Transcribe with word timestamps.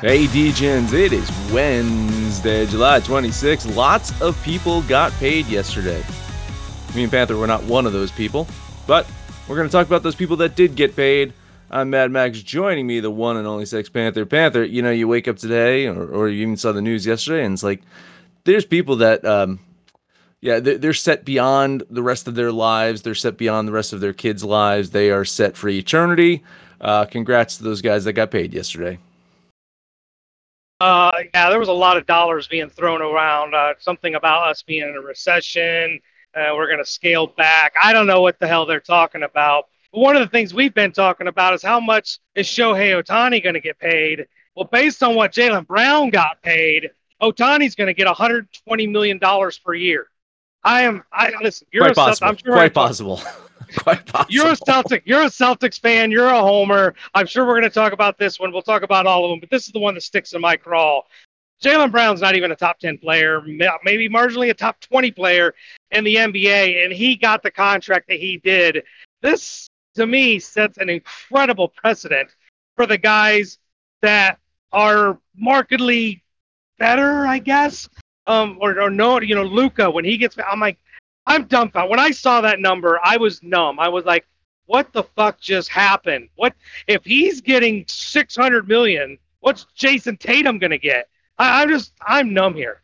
Hey, 0.00 0.24
DJs, 0.24 0.94
it 0.94 1.12
is 1.12 1.30
Wednesday, 1.52 2.64
July 2.64 3.00
26th. 3.00 3.76
Lots 3.76 4.18
of 4.22 4.42
people 4.42 4.80
got 4.84 5.12
paid 5.12 5.44
yesterday. 5.44 6.02
Me 6.94 7.02
and 7.02 7.12
Panther 7.12 7.36
were 7.36 7.46
not 7.46 7.64
one 7.64 7.84
of 7.84 7.92
those 7.92 8.10
people, 8.10 8.48
but 8.86 9.06
we're 9.46 9.56
going 9.56 9.68
to 9.68 9.72
talk 9.72 9.86
about 9.86 10.02
those 10.02 10.14
people 10.14 10.36
that 10.36 10.56
did 10.56 10.74
get 10.74 10.96
paid. 10.96 11.34
I'm 11.70 11.90
Mad 11.90 12.10
Max. 12.10 12.40
Joining 12.40 12.86
me, 12.86 13.00
the 13.00 13.10
one 13.10 13.36
and 13.36 13.46
only 13.46 13.66
Sex 13.66 13.90
Panther. 13.90 14.24
Panther, 14.24 14.64
you 14.64 14.80
know, 14.80 14.90
you 14.90 15.06
wake 15.06 15.28
up 15.28 15.36
today, 15.36 15.86
or, 15.86 16.06
or 16.06 16.30
you 16.30 16.40
even 16.40 16.56
saw 16.56 16.72
the 16.72 16.80
news 16.80 17.04
yesterday, 17.04 17.44
and 17.44 17.52
it's 17.52 17.62
like 17.62 17.82
there's 18.44 18.64
people 18.64 18.96
that, 18.96 19.22
um, 19.26 19.60
yeah, 20.40 20.60
they're, 20.60 20.78
they're 20.78 20.94
set 20.94 21.26
beyond 21.26 21.82
the 21.90 22.02
rest 22.02 22.26
of 22.26 22.36
their 22.36 22.52
lives. 22.52 23.02
They're 23.02 23.14
set 23.14 23.36
beyond 23.36 23.68
the 23.68 23.72
rest 23.72 23.92
of 23.92 24.00
their 24.00 24.14
kids' 24.14 24.44
lives. 24.44 24.92
They 24.92 25.10
are 25.10 25.26
set 25.26 25.58
for 25.58 25.68
eternity. 25.68 26.42
Uh, 26.80 27.04
congrats 27.04 27.58
to 27.58 27.64
those 27.64 27.82
guys 27.82 28.04
that 28.04 28.14
got 28.14 28.30
paid 28.30 28.54
yesterday. 28.54 28.98
Uh, 30.80 31.10
yeah, 31.34 31.50
there 31.50 31.58
was 31.58 31.68
a 31.68 31.72
lot 31.72 31.96
of 31.96 32.06
dollars 32.06 32.48
being 32.48 32.70
thrown 32.70 33.02
around. 33.02 33.54
Uh, 33.54 33.74
something 33.78 34.14
about 34.14 34.48
us 34.48 34.62
being 34.62 34.82
in 34.88 34.96
a 34.96 35.00
recession. 35.00 36.00
Uh, 36.34 36.52
we're 36.54 36.66
going 36.66 36.78
to 36.78 36.84
scale 36.90 37.26
back. 37.26 37.74
I 37.82 37.92
don't 37.92 38.06
know 38.06 38.22
what 38.22 38.38
the 38.38 38.46
hell 38.46 38.64
they're 38.66 38.80
talking 38.80 39.22
about. 39.22 39.64
But 39.92 40.00
one 40.00 40.16
of 40.16 40.22
the 40.22 40.28
things 40.28 40.54
we've 40.54 40.72
been 40.74 40.92
talking 40.92 41.26
about 41.26 41.52
is 41.54 41.62
how 41.62 41.80
much 41.80 42.18
is 42.34 42.46
Shohei 42.46 43.02
Ohtani 43.02 43.42
going 43.42 43.54
to 43.54 43.60
get 43.60 43.78
paid? 43.78 44.26
Well, 44.54 44.68
based 44.70 45.02
on 45.02 45.14
what 45.16 45.32
Jaylen 45.32 45.66
Brown 45.66 46.10
got 46.10 46.40
paid, 46.42 46.90
Ohtani's 47.20 47.74
going 47.74 47.88
to 47.88 47.94
get 47.94 48.06
120 48.06 48.86
million 48.86 49.18
dollars 49.18 49.58
per 49.58 49.74
year. 49.74 50.06
I 50.62 50.82
am. 50.82 51.02
I 51.12 51.32
listen. 51.42 51.66
You're 51.72 51.84
Quite 51.84 51.92
a, 51.92 51.94
possible. 51.94 52.28
I'm 52.28 52.36
sure 52.36 52.52
Quite 52.52 52.64
I- 52.64 52.68
possible. 52.68 53.20
Quite 53.78 54.06
possible. 54.06 54.32
You're 54.32 54.52
a 54.52 54.56
Celtic. 54.56 55.02
You're 55.06 55.22
a 55.22 55.26
Celtics 55.26 55.80
fan. 55.80 56.10
You're 56.10 56.28
a 56.28 56.40
homer. 56.40 56.94
I'm 57.14 57.26
sure 57.26 57.46
we're 57.46 57.58
going 57.58 57.62
to 57.62 57.70
talk 57.70 57.92
about 57.92 58.18
this 58.18 58.40
one. 58.40 58.52
We'll 58.52 58.62
talk 58.62 58.82
about 58.82 59.06
all 59.06 59.24
of 59.24 59.30
them, 59.30 59.40
but 59.40 59.50
this 59.50 59.66
is 59.66 59.72
the 59.72 59.78
one 59.78 59.94
that 59.94 60.02
sticks 60.02 60.32
in 60.32 60.40
my 60.40 60.56
crawl. 60.56 61.06
Jaylen 61.62 61.90
Brown's 61.90 62.22
not 62.22 62.36
even 62.36 62.52
a 62.52 62.56
top 62.56 62.78
10 62.78 62.98
player, 62.98 63.42
maybe 63.42 64.08
marginally 64.08 64.48
a 64.50 64.54
top 64.54 64.80
20 64.80 65.10
player 65.10 65.54
in 65.90 66.04
the 66.04 66.16
NBA, 66.16 66.84
and 66.84 66.92
he 66.92 67.16
got 67.16 67.42
the 67.42 67.50
contract 67.50 68.08
that 68.08 68.18
he 68.18 68.38
did. 68.38 68.82
This, 69.20 69.68
to 69.96 70.06
me, 70.06 70.38
sets 70.38 70.78
an 70.78 70.88
incredible 70.88 71.68
precedent 71.68 72.34
for 72.76 72.86
the 72.86 72.96
guys 72.96 73.58
that 74.00 74.38
are 74.72 75.18
markedly 75.36 76.22
better, 76.78 77.26
I 77.26 77.38
guess. 77.38 77.88
Um, 78.26 78.58
or, 78.60 78.80
or 78.80 78.90
no, 78.90 79.20
you 79.20 79.34
know, 79.34 79.42
Luka, 79.42 79.90
when 79.90 80.04
he 80.04 80.16
gets, 80.16 80.36
I'm 80.46 80.60
like, 80.60 80.78
I'm 81.26 81.44
dumbfounded. 81.44 81.90
When 81.90 82.00
I 82.00 82.10
saw 82.10 82.40
that 82.40 82.60
number, 82.60 82.98
I 83.04 83.16
was 83.16 83.42
numb. 83.42 83.78
I 83.78 83.88
was 83.88 84.04
like, 84.04 84.26
what 84.66 84.92
the 84.92 85.02
fuck 85.02 85.40
just 85.40 85.68
happened? 85.68 86.28
What 86.36 86.54
if 86.86 87.04
he's 87.04 87.40
getting 87.40 87.84
600 87.88 88.68
million? 88.68 89.18
What's 89.40 89.66
Jayson 89.76 90.16
Tatum 90.16 90.58
gonna 90.58 90.78
get? 90.78 91.08
I, 91.38 91.62
I'm 91.62 91.68
just, 91.68 91.92
I'm 92.06 92.32
numb 92.32 92.54
here. 92.54 92.82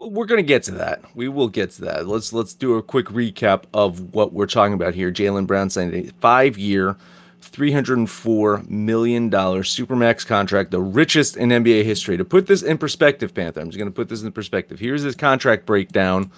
We're 0.00 0.26
gonna 0.26 0.42
get 0.42 0.62
to 0.64 0.72
that. 0.72 1.02
We 1.14 1.28
will 1.28 1.48
get 1.48 1.70
to 1.72 1.82
that. 1.82 2.06
Let's 2.06 2.32
let's 2.32 2.54
do 2.54 2.76
a 2.76 2.82
quick 2.82 3.06
recap 3.06 3.64
of 3.74 4.14
what 4.14 4.32
we're 4.32 4.46
talking 4.46 4.74
about 4.74 4.94
here. 4.94 5.12
Jaylen 5.12 5.46
Brown 5.46 5.70
signed 5.70 5.94
a 5.94 6.04
five-year, 6.20 6.96
three 7.40 7.72
hundred 7.72 7.98
and 7.98 8.10
four 8.10 8.62
million 8.68 9.28
dollars 9.30 9.74
supermax 9.74 10.26
contract, 10.26 10.70
the 10.70 10.80
richest 10.80 11.36
in 11.36 11.50
NBA 11.50 11.84
history. 11.84 12.16
To 12.16 12.24
put 12.24 12.46
this 12.46 12.62
in 12.62 12.76
perspective, 12.78 13.34
Panther, 13.34 13.60
I'm 13.60 13.68
just 13.68 13.78
gonna 13.78 13.90
put 13.90 14.08
this 14.08 14.22
in 14.22 14.32
perspective. 14.32 14.80
Here's 14.80 15.02
his 15.02 15.14
contract 15.14 15.64
breakdown. 15.64 16.30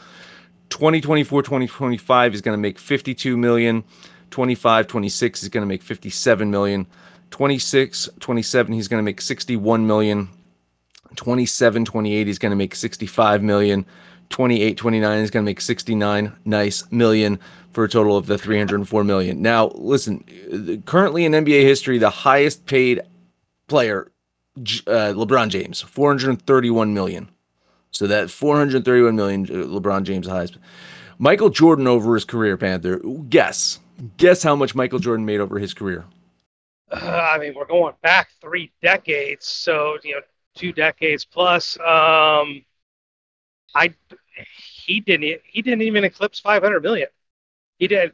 2024 0.70 1.42
2025 1.42 2.34
is 2.34 2.40
going 2.40 2.56
to 2.56 2.60
make 2.60 2.78
52 2.78 3.36
million. 3.36 3.84
25 4.30 4.86
26 4.86 5.42
is 5.42 5.48
going 5.48 5.62
to 5.62 5.66
make 5.66 5.82
57 5.82 6.50
million. 6.50 6.86
26 7.30 8.08
27 8.20 8.72
he's 8.72 8.88
going 8.88 8.98
to 8.98 9.04
make 9.04 9.20
61 9.20 9.86
million. 9.86 10.28
27 11.14 11.84
28 11.84 12.26
he's 12.26 12.38
going 12.38 12.50
to 12.50 12.56
make 12.56 12.74
65 12.74 13.42
million. 13.42 13.86
28 14.28 14.76
29 14.76 15.18
is 15.20 15.30
going 15.30 15.44
to 15.44 15.48
make 15.48 15.60
69 15.60 16.32
nice 16.44 16.90
million 16.90 17.38
for 17.70 17.84
a 17.84 17.88
total 17.88 18.16
of 18.16 18.26
the 18.26 18.38
304 18.38 19.04
million. 19.04 19.40
Now 19.40 19.68
listen 19.74 20.82
currently 20.86 21.24
in 21.24 21.32
nba 21.32 21.62
history 21.62 21.98
the 21.98 22.10
highest 22.10 22.66
paid 22.66 23.02
player 23.68 24.10
uh, 24.56 25.12
lebron 25.12 25.48
james 25.48 25.82
431 25.82 26.94
million 26.94 27.28
so 27.96 28.06
that 28.06 28.30
431 28.30 29.16
million 29.16 29.42
uh, 29.44 29.66
lebron 29.66 30.02
james 30.02 30.26
highest 30.26 30.58
michael 31.18 31.48
jordan 31.50 31.86
over 31.86 32.14
his 32.14 32.24
career 32.24 32.56
panther 32.56 33.00
guess 33.28 33.80
guess 34.16 34.42
how 34.42 34.54
much 34.54 34.74
michael 34.74 34.98
jordan 34.98 35.24
made 35.24 35.40
over 35.40 35.58
his 35.58 35.72
career 35.74 36.04
Uh, 36.90 37.30
I 37.34 37.38
mean, 37.38 37.52
we're 37.56 37.66
going 37.66 37.94
back 38.02 38.28
three 38.40 38.70
decades, 38.80 39.44
so 39.46 39.98
you 40.04 40.14
know, 40.14 40.20
two 40.54 40.72
decades 40.72 41.24
plus. 41.24 41.76
Um, 41.80 42.64
I 43.74 43.92
he 44.86 45.00
didn't 45.00 45.40
he 45.44 45.62
didn't 45.62 45.82
even 45.82 46.04
eclipse 46.04 46.38
500 46.38 46.82
million. 46.84 47.08
He 47.80 47.88
did. 47.88 48.12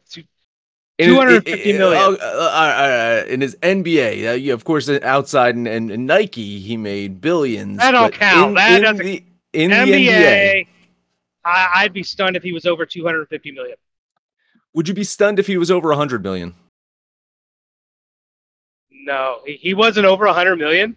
In 0.99 1.09
his- 1.09 1.17
250 1.17 1.71
in- 1.71 1.77
million. 1.79 2.01
uh, 2.01 2.25
uh, 2.25 3.23
uh, 3.25 3.25
in 3.29 3.43
his 3.43 3.57
NBA, 3.57 4.31
uh, 4.31 4.33
yeah, 4.37 4.55
of 4.55 4.65
course, 4.65 4.89
outside 4.89 5.55
and, 5.55 5.69
and, 5.69 5.91
and 5.91 6.07
Nike, 6.07 6.59
he 6.59 6.79
made 6.79 7.21
billions. 7.21 7.77
That 7.77 7.91
don't 7.93 8.15
count. 8.15 8.49
In, 8.51 8.55
That 8.55 8.77
in 8.77 8.83
doesn't- 8.83 9.05
the, 9.07 9.23
in 9.53 9.71
NBA, 9.71 9.87
the 9.87 10.09
NBA, 10.09 10.67
I, 11.45 11.69
I'd 11.77 11.93
be 11.93 12.03
stunned 12.03 12.37
if 12.37 12.43
he 12.43 12.53
was 12.53 12.67
over 12.67 12.87
250 12.87 13.53
million. 13.53 13.77
would 14.75 14.89
you 14.89 14.95
be 14.95 15.05
stunned 15.05 15.39
if 15.39 15.47
he 15.47 15.57
was 15.57 15.71
over 15.71 15.89
100 15.89 16.23
million? 16.23 16.55
No, 18.91 19.41
he, 19.45 19.55
he 19.55 19.75
wasn't 19.75 20.07
over 20.07 20.27
100 20.27 20.57
million. 20.57 20.97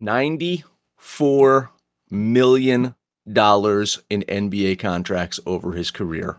94 0.00 1.70
million 2.10 2.94
dollars 3.30 4.02
in 4.10 4.22
NBA 4.22 4.78
contracts 4.78 5.38
over 5.46 5.72
his 5.72 5.90
career. 5.90 6.38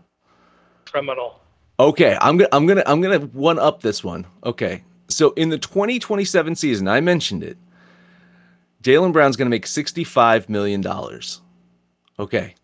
Criminal. 0.84 1.40
Okay, 1.80 2.16
I'm 2.20 2.36
gonna 2.36 2.48
I'm 2.52 2.66
gonna 2.66 2.82
I'm 2.86 3.00
gonna 3.00 3.20
one 3.20 3.58
up 3.58 3.80
this 3.82 4.04
one. 4.04 4.26
Okay, 4.44 4.84
so 5.08 5.32
in 5.32 5.48
the 5.48 5.58
2027 5.58 6.54
season, 6.54 6.88
I 6.88 7.00
mentioned 7.00 7.42
it. 7.42 7.56
Jaylen 8.84 9.12
Brown's 9.12 9.36
gonna 9.36 9.50
make 9.50 9.66
65 9.66 10.48
million 10.48 10.80
dollars. 10.82 11.40
Okay, 12.18 12.54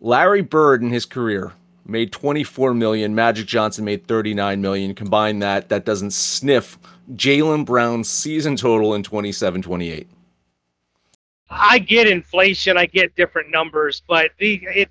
Larry 0.00 0.40
Bird 0.40 0.82
in 0.82 0.90
his 0.90 1.04
career 1.04 1.52
made 1.84 2.10
24 2.10 2.74
million. 2.74 3.14
Magic 3.14 3.46
Johnson 3.46 3.84
made 3.84 4.06
39 4.06 4.60
million. 4.60 4.94
Combine 4.94 5.40
that, 5.40 5.68
that 5.68 5.84
doesn't 5.84 6.12
sniff 6.12 6.78
Jaylen 7.14 7.66
Brown's 7.66 8.08
season 8.08 8.56
total 8.56 8.94
in 8.94 9.02
27-28. 9.02 10.06
I 11.50 11.78
get 11.80 12.06
inflation, 12.06 12.78
I 12.78 12.86
get 12.86 13.14
different 13.14 13.50
numbers, 13.50 14.02
but 14.08 14.30
the 14.38 14.66
it 14.74 14.88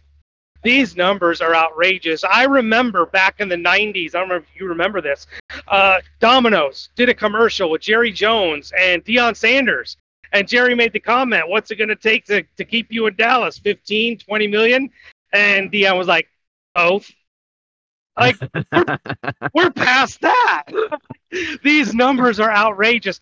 these 0.63 0.95
numbers 0.95 1.41
are 1.41 1.55
outrageous. 1.55 2.23
I 2.23 2.43
remember 2.43 3.07
back 3.07 3.39
in 3.39 3.49
the 3.49 3.55
90s, 3.55 4.13
I 4.13 4.19
don't 4.19 4.29
know 4.29 4.35
if 4.35 4.43
you 4.55 4.67
remember 4.67 5.01
this. 5.01 5.25
Uh, 5.67 6.01
Domino's 6.19 6.89
did 6.95 7.09
a 7.09 7.15
commercial 7.15 7.71
with 7.71 7.81
Jerry 7.81 8.11
Jones 8.11 8.71
and 8.79 9.03
Deion 9.03 9.35
Sanders. 9.35 9.97
And 10.31 10.47
Jerry 10.47 10.75
made 10.75 10.93
the 10.93 10.99
comment, 10.99 11.47
What's 11.47 11.71
it 11.71 11.75
going 11.75 11.89
to 11.89 11.95
take 11.95 12.25
to, 12.25 12.43
to 12.57 12.65
keep 12.65 12.91
you 12.91 13.07
in 13.07 13.15
Dallas? 13.15 13.57
15, 13.59 14.19
20 14.19 14.47
million? 14.47 14.89
And 15.33 15.71
Deion 15.71 15.97
was 15.97 16.07
like, 16.07 16.27
oh. 16.75 17.01
Like, 18.19 18.37
we're, 18.71 18.97
we're 19.53 19.71
past 19.71 20.21
that. 20.21 20.63
These 21.63 21.93
numbers 21.93 22.39
are 22.39 22.51
outrageous. 22.51 23.19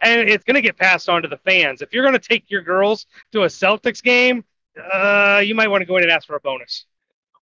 And 0.00 0.28
it's 0.28 0.44
going 0.44 0.56
to 0.56 0.60
get 0.60 0.76
passed 0.76 1.08
on 1.08 1.22
to 1.22 1.28
the 1.28 1.38
fans. 1.38 1.80
If 1.80 1.92
you're 1.92 2.04
going 2.04 2.18
to 2.18 2.28
take 2.28 2.50
your 2.50 2.62
girls 2.62 3.06
to 3.32 3.42
a 3.42 3.46
Celtics 3.46 4.02
game, 4.02 4.44
uh, 4.92 5.42
you 5.44 5.54
might 5.54 5.68
want 5.68 5.82
to 5.82 5.86
go 5.86 5.96
in 5.96 6.02
and 6.02 6.12
ask 6.12 6.26
for 6.26 6.36
a 6.36 6.40
bonus. 6.40 6.86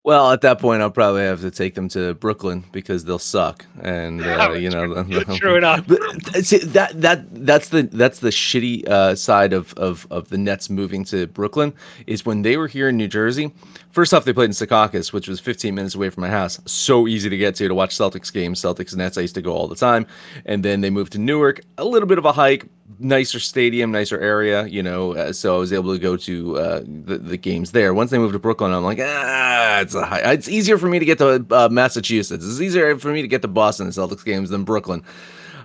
Well, 0.06 0.32
at 0.32 0.42
that 0.42 0.60
point, 0.60 0.82
I'll 0.82 0.90
probably 0.90 1.24
have 1.24 1.42
to 1.42 1.52
take 1.52 1.76
them 1.76 1.90
to 1.90 2.14
Brooklyn 2.14 2.64
because 2.72 3.04
they'll 3.04 3.20
suck, 3.20 3.66
and 3.82 4.22
uh, 4.26 4.52
you 4.54 4.70
know. 4.70 5.04
True 5.36 5.56
enough. 5.58 5.90
Uh, 5.92 6.42
see, 6.42 6.60
that 6.60 7.02
that 7.02 7.46
that's 7.46 7.70
the 7.70 7.84
that's 7.84 8.20
the 8.20 8.30
shitty 8.30 8.88
uh, 8.88 9.16
side 9.16 9.52
of, 9.52 9.74
of 9.74 10.08
of 10.10 10.30
the 10.30 10.38
Nets 10.38 10.70
moving 10.70 11.04
to 11.06 11.28
Brooklyn 11.28 11.74
is 12.08 12.26
when 12.26 12.44
they 12.44 12.56
were 12.56 12.68
here 12.68 12.88
in 12.90 12.96
New 12.98 13.10
Jersey. 13.10 13.54
First 13.92 14.14
off, 14.14 14.24
they 14.24 14.34
played 14.34 14.46
in 14.46 14.52
Secaucus, 14.52 15.12
which 15.12 15.28
was 15.28 15.40
15 15.40 15.76
minutes 15.76 15.96
away 15.96 16.10
from 16.10 16.22
my 16.22 16.30
house. 16.30 16.62
So 16.66 17.08
easy 17.08 17.30
to 17.30 17.38
get 17.38 17.56
to 17.56 17.68
to 17.68 17.76
watch 17.76 17.96
Celtics 17.96 18.32
games. 18.32 18.62
Celtics 18.62 18.96
Nets, 18.96 19.18
I 19.18 19.22
used 19.22 19.36
to 19.36 19.42
go 19.42 19.54
all 19.54 19.68
the 19.68 19.76
time. 19.76 20.06
And 20.46 20.64
then 20.64 20.82
they 20.82 20.92
moved 20.92 21.14
to 21.14 21.18
Newark, 21.20 21.62
a 21.78 21.84
little 21.84 22.08
bit 22.08 22.20
of 22.20 22.26
a 22.26 22.32
hike, 22.32 22.68
nicer 22.98 23.40
stadium, 23.40 23.92
nicer 23.92 24.20
area, 24.20 24.66
you 24.66 24.82
know. 24.82 25.16
Uh, 25.16 25.34
so 25.34 25.56
I 25.56 25.60
was 25.60 25.72
able 25.72 25.94
to 25.94 26.00
go 26.00 26.18
to 26.18 26.58
uh, 26.58 26.80
the 26.86 27.18
the 27.18 27.38
games 27.38 27.72
there. 27.72 27.94
Once 27.94 28.12
they 28.12 28.18
moved 28.18 28.34
to 28.34 28.40
Brooklyn, 28.40 28.72
I'm 28.72 28.84
like, 28.84 29.00
ah, 29.02 29.80
it's 29.82 29.94
a 29.94 30.06
high. 30.06 30.32
It's 30.32 30.50
easier 30.50 30.78
for 30.78 30.88
me 30.88 31.00
to 31.00 31.06
get 31.06 31.18
to 31.20 31.46
uh, 31.52 31.70
Massachusetts. 31.70 32.44
It's 32.44 32.62
easier 32.62 32.98
for 32.98 33.12
me 33.12 33.22
to 33.22 33.28
get 33.28 33.42
to 33.44 33.48
Boston 33.48 33.86
and 33.88 33.96
Celtics 33.96 34.26
games 34.26 34.50
than 34.50 34.64
Brooklyn. 34.64 35.04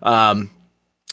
Um, 0.02 0.50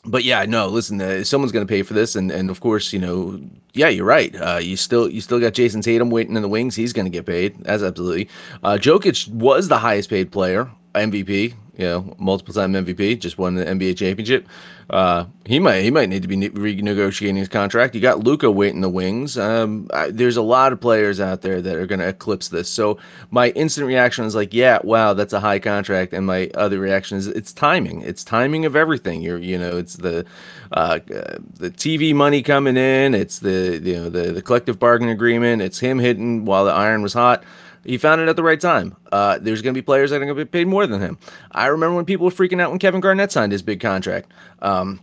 but 0.03 0.23
yeah, 0.23 0.45
no. 0.45 0.67
Listen, 0.67 0.99
uh, 1.01 1.23
someone's 1.23 1.51
going 1.51 1.65
to 1.65 1.71
pay 1.71 1.83
for 1.83 1.93
this, 1.93 2.15
and 2.15 2.31
and 2.31 2.49
of 2.49 2.59
course, 2.59 2.91
you 2.91 2.99
know, 2.99 3.39
yeah, 3.73 3.89
you're 3.89 4.05
right. 4.05 4.35
Uh, 4.35 4.57
you 4.57 4.75
still 4.75 5.09
you 5.09 5.21
still 5.21 5.39
got 5.39 5.53
Jayson 5.53 5.81
Tatum 5.81 6.09
waiting 6.09 6.35
in 6.35 6.41
the 6.41 6.49
wings. 6.49 6.75
He's 6.75 6.93
going 6.93 7.05
to 7.05 7.11
get 7.11 7.25
paid. 7.25 7.63
That's 7.63 7.83
absolutely. 7.83 8.27
Uh, 8.63 8.77
Jokic 8.81 9.27
was 9.29 9.67
the 9.67 9.77
highest 9.77 10.09
paid 10.09 10.31
player, 10.31 10.69
MVP 10.93 11.53
you 11.77 11.85
know, 11.85 12.15
multiple 12.19 12.53
time 12.53 12.73
MVP, 12.73 13.19
just 13.19 13.37
won 13.37 13.55
the 13.55 13.65
NBA 13.65 13.97
championship. 13.97 14.47
Uh, 14.89 15.25
he 15.45 15.57
might 15.57 15.83
he 15.83 15.89
might 15.89 16.09
need 16.09 16.21
to 16.21 16.27
be 16.27 16.35
renegotiating 16.35 17.37
his 17.37 17.47
contract. 17.47 17.95
You 17.95 18.01
got 18.01 18.19
Luka 18.19 18.51
waiting 18.51 18.81
the 18.81 18.89
wings. 18.89 19.37
Um, 19.37 19.87
I, 19.93 20.11
there's 20.11 20.35
a 20.35 20.41
lot 20.41 20.73
of 20.73 20.81
players 20.81 21.21
out 21.21 21.41
there 21.41 21.61
that 21.61 21.75
are 21.75 21.85
going 21.85 21.99
to 21.99 22.09
eclipse 22.09 22.49
this. 22.49 22.67
So 22.67 22.97
my 23.29 23.49
instant 23.51 23.87
reaction 23.87 24.25
is 24.25 24.35
like, 24.35 24.53
yeah, 24.53 24.79
wow, 24.83 25.13
that's 25.13 25.31
a 25.31 25.39
high 25.39 25.59
contract. 25.59 26.11
And 26.11 26.27
my 26.27 26.51
other 26.55 26.77
reaction 26.77 27.17
is 27.17 27.27
it's 27.27 27.53
timing. 27.53 28.01
It's 28.01 28.25
timing 28.25 28.65
of 28.65 28.75
everything. 28.75 29.21
You're 29.21 29.37
you 29.37 29.57
know, 29.57 29.77
it's 29.77 29.95
the 29.95 30.25
uh, 30.73 30.99
the 31.05 31.71
TV 31.71 32.13
money 32.13 32.43
coming 32.43 32.75
in. 32.75 33.15
It's 33.15 33.39
the 33.39 33.79
you 33.81 33.95
know 33.95 34.09
the 34.09 34.33
the 34.33 34.41
collective 34.41 34.77
bargaining 34.77 35.13
agreement. 35.13 35.61
It's 35.61 35.79
him 35.79 35.99
hitting 35.99 36.43
while 36.43 36.65
the 36.65 36.73
iron 36.73 37.01
was 37.01 37.13
hot. 37.13 37.45
He 37.83 37.97
found 37.97 38.21
it 38.21 38.29
at 38.29 38.35
the 38.35 38.43
right 38.43 38.59
time. 38.59 38.95
Uh, 39.11 39.39
there's 39.41 39.61
going 39.61 39.73
to 39.73 39.77
be 39.77 39.83
players 39.83 40.11
that 40.11 40.17
are 40.17 40.25
going 40.25 40.29
to 40.29 40.35
be 40.35 40.45
paid 40.45 40.67
more 40.67 40.85
than 40.85 41.01
him. 41.01 41.17
I 41.51 41.67
remember 41.67 41.95
when 41.95 42.05
people 42.05 42.25
were 42.25 42.31
freaking 42.31 42.61
out 42.61 42.69
when 42.69 42.79
Kevin 42.79 43.01
Garnett 43.01 43.31
signed 43.31 43.51
his 43.51 43.61
big 43.61 43.79
contract. 43.79 44.31
Um, 44.61 44.99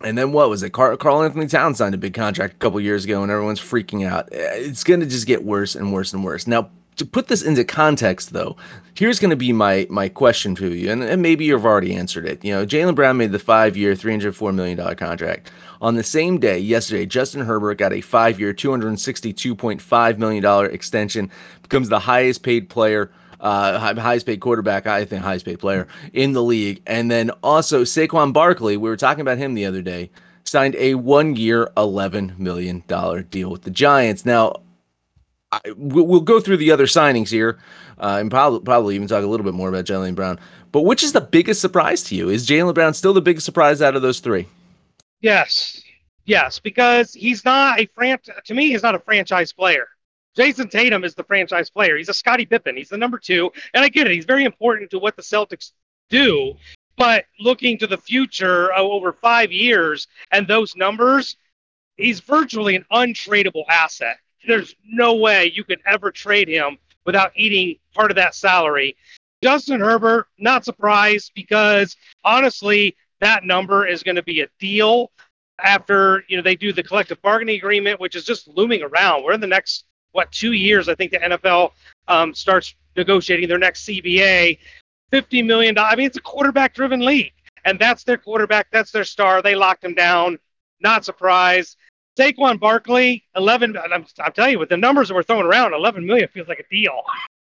and 0.00 0.16
then 0.16 0.32
what 0.32 0.48
was 0.48 0.62
it? 0.62 0.70
Car- 0.70 0.96
Karl 0.96 1.22
Anthony 1.22 1.46
Towns 1.46 1.78
signed 1.78 1.94
a 1.94 1.98
big 1.98 2.14
contract 2.14 2.54
a 2.54 2.58
couple 2.58 2.80
years 2.80 3.04
ago, 3.04 3.22
and 3.22 3.30
everyone's 3.30 3.60
freaking 3.60 4.06
out. 4.06 4.28
It's 4.32 4.84
going 4.84 5.00
to 5.00 5.06
just 5.06 5.26
get 5.26 5.44
worse 5.44 5.74
and 5.74 5.92
worse 5.92 6.12
and 6.12 6.24
worse. 6.24 6.46
Now, 6.46 6.70
to 6.98 7.06
put 7.06 7.28
this 7.28 7.42
into 7.42 7.64
context, 7.64 8.32
though, 8.32 8.56
here's 8.94 9.20
going 9.20 9.30
to 9.30 9.36
be 9.36 9.52
my 9.52 9.86
my 9.88 10.08
question 10.08 10.54
to 10.56 10.74
you, 10.74 10.90
and, 10.90 11.02
and 11.02 11.22
maybe 11.22 11.44
you've 11.44 11.64
already 11.64 11.94
answered 11.94 12.26
it. 12.26 12.44
You 12.44 12.52
know, 12.52 12.66
Jaylen 12.66 12.94
Brown 12.94 13.16
made 13.16 13.32
the 13.32 13.38
five 13.38 13.76
year, 13.76 13.94
three 13.94 14.12
hundred 14.12 14.34
four 14.36 14.52
million 14.52 14.76
dollar 14.76 14.94
contract. 14.94 15.50
On 15.80 15.94
the 15.94 16.02
same 16.02 16.38
day, 16.38 16.58
yesterday, 16.58 17.06
Justin 17.06 17.42
Herbert 17.42 17.78
got 17.78 17.92
a 17.92 18.00
five 18.00 18.38
year, 18.38 18.52
two 18.52 18.70
hundred 18.70 18.98
sixty 18.98 19.32
two 19.32 19.54
point 19.54 19.80
five 19.80 20.18
million 20.18 20.42
dollar 20.42 20.66
extension, 20.66 21.30
becomes 21.62 21.88
the 21.88 22.00
highest 22.00 22.42
paid 22.42 22.68
player. 22.68 23.10
Uh, 23.40 23.94
highest 23.94 24.26
paid 24.26 24.40
quarterback, 24.40 24.88
I 24.88 25.04
think 25.04 25.22
highest 25.22 25.44
paid 25.44 25.60
player 25.60 25.86
in 26.12 26.32
the 26.32 26.42
league. 26.42 26.82
And 26.88 27.08
then 27.08 27.30
also 27.44 27.84
Saquon 27.84 28.32
Barkley, 28.32 28.76
we 28.76 28.88
were 28.88 28.96
talking 28.96 29.20
about 29.20 29.38
him 29.38 29.54
the 29.54 29.64
other 29.64 29.80
day, 29.80 30.10
signed 30.42 30.74
a 30.74 30.96
one 30.96 31.36
year, 31.36 31.70
$11 31.76 32.36
million 32.36 32.82
deal 33.30 33.50
with 33.50 33.62
the 33.62 33.70
Giants. 33.70 34.26
Now, 34.26 34.56
I, 35.50 35.60
we'll 35.76 36.20
go 36.20 36.40
through 36.40 36.58
the 36.58 36.70
other 36.72 36.86
signings 36.86 37.30
here, 37.30 37.58
uh, 37.98 38.18
and 38.20 38.30
probably 38.30 38.60
probably 38.60 38.94
even 38.94 39.08
talk 39.08 39.24
a 39.24 39.26
little 39.26 39.44
bit 39.44 39.54
more 39.54 39.68
about 39.68 39.86
Jaylen 39.86 40.14
Brown. 40.14 40.38
But 40.72 40.82
which 40.82 41.02
is 41.02 41.12
the 41.12 41.22
biggest 41.22 41.60
surprise 41.60 42.02
to 42.04 42.14
you? 42.14 42.28
Is 42.28 42.46
Jaylen 42.46 42.74
Brown 42.74 42.92
still 42.92 43.14
the 43.14 43.22
biggest 43.22 43.46
surprise 43.46 43.80
out 43.80 43.96
of 43.96 44.02
those 44.02 44.20
three? 44.20 44.46
Yes, 45.20 45.82
yes, 46.26 46.58
because 46.58 47.14
he's 47.14 47.44
not 47.44 47.80
a 47.80 47.86
fran. 47.94 48.18
To 48.44 48.54
me, 48.54 48.68
he's 48.68 48.82
not 48.82 48.94
a 48.94 49.00
franchise 49.00 49.52
player. 49.52 49.88
Jayson 50.36 50.70
Tatum 50.70 51.02
is 51.02 51.14
the 51.14 51.24
franchise 51.24 51.70
player. 51.70 51.96
He's 51.96 52.08
a 52.08 52.14
Scottie 52.14 52.46
Pippen. 52.46 52.76
He's 52.76 52.90
the 52.90 52.98
number 52.98 53.18
two, 53.18 53.50
and 53.74 53.84
I 53.84 53.88
get 53.88 54.06
it. 54.06 54.12
He's 54.12 54.26
very 54.26 54.44
important 54.44 54.90
to 54.90 54.98
what 54.98 55.16
the 55.16 55.22
Celtics 55.22 55.72
do. 56.10 56.54
But 56.96 57.24
looking 57.40 57.78
to 57.78 57.86
the 57.86 57.96
future 57.96 58.72
uh, 58.72 58.80
over 58.80 59.12
five 59.12 59.50
years 59.50 60.08
and 60.30 60.46
those 60.46 60.76
numbers, 60.76 61.36
he's 61.96 62.20
virtually 62.20 62.76
an 62.76 62.84
untradeable 62.92 63.64
asset 63.68 64.18
there's 64.46 64.74
no 64.84 65.14
way 65.16 65.52
you 65.54 65.64
could 65.64 65.80
ever 65.86 66.10
trade 66.10 66.48
him 66.48 66.78
without 67.04 67.32
eating 67.34 67.76
part 67.94 68.10
of 68.10 68.16
that 68.16 68.34
salary. 68.34 68.96
Justin 69.42 69.80
Herbert, 69.80 70.26
not 70.38 70.64
surprised 70.64 71.32
because 71.34 71.96
honestly, 72.24 72.96
that 73.20 73.44
number 73.44 73.86
is 73.86 74.02
going 74.02 74.16
to 74.16 74.22
be 74.22 74.40
a 74.40 74.48
deal 74.58 75.10
after 75.62 76.22
you 76.28 76.36
know 76.36 76.42
they 76.42 76.54
do 76.54 76.72
the 76.72 76.82
collective 76.82 77.20
bargaining 77.22 77.56
agreement, 77.56 78.00
which 78.00 78.14
is 78.14 78.24
just 78.24 78.48
looming 78.48 78.82
around. 78.82 79.24
We're 79.24 79.32
in 79.32 79.40
the 79.40 79.46
next 79.46 79.84
what 80.12 80.30
two 80.32 80.52
years? 80.52 80.88
I 80.88 80.94
think 80.94 81.12
the 81.12 81.18
NFL 81.18 81.72
um, 82.08 82.34
starts 82.34 82.74
negotiating 82.96 83.48
their 83.48 83.58
next 83.58 83.86
CBA. 83.86 84.58
Fifty 85.10 85.42
million 85.42 85.74
dollars. 85.74 85.92
I 85.92 85.96
mean, 85.96 86.06
it's 86.06 86.18
a 86.18 86.22
quarterback-driven 86.22 87.00
league, 87.00 87.32
and 87.64 87.78
that's 87.78 88.04
their 88.04 88.18
quarterback. 88.18 88.68
That's 88.70 88.92
their 88.92 89.04
star. 89.04 89.40
They 89.40 89.54
locked 89.54 89.84
him 89.84 89.94
down. 89.94 90.38
Not 90.80 91.04
surprised. 91.04 91.76
Saquon 92.18 92.58
Barkley, 92.58 93.24
11. 93.36 93.76
I'm, 93.76 94.04
I'm 94.18 94.32
telling 94.32 94.52
you, 94.52 94.58
with 94.58 94.68
the 94.68 94.76
numbers 94.76 95.08
that 95.08 95.14
we're 95.14 95.22
throwing 95.22 95.46
around, 95.46 95.72
11 95.72 96.04
million 96.04 96.28
feels 96.28 96.48
like 96.48 96.58
a 96.58 96.74
deal. 96.74 97.02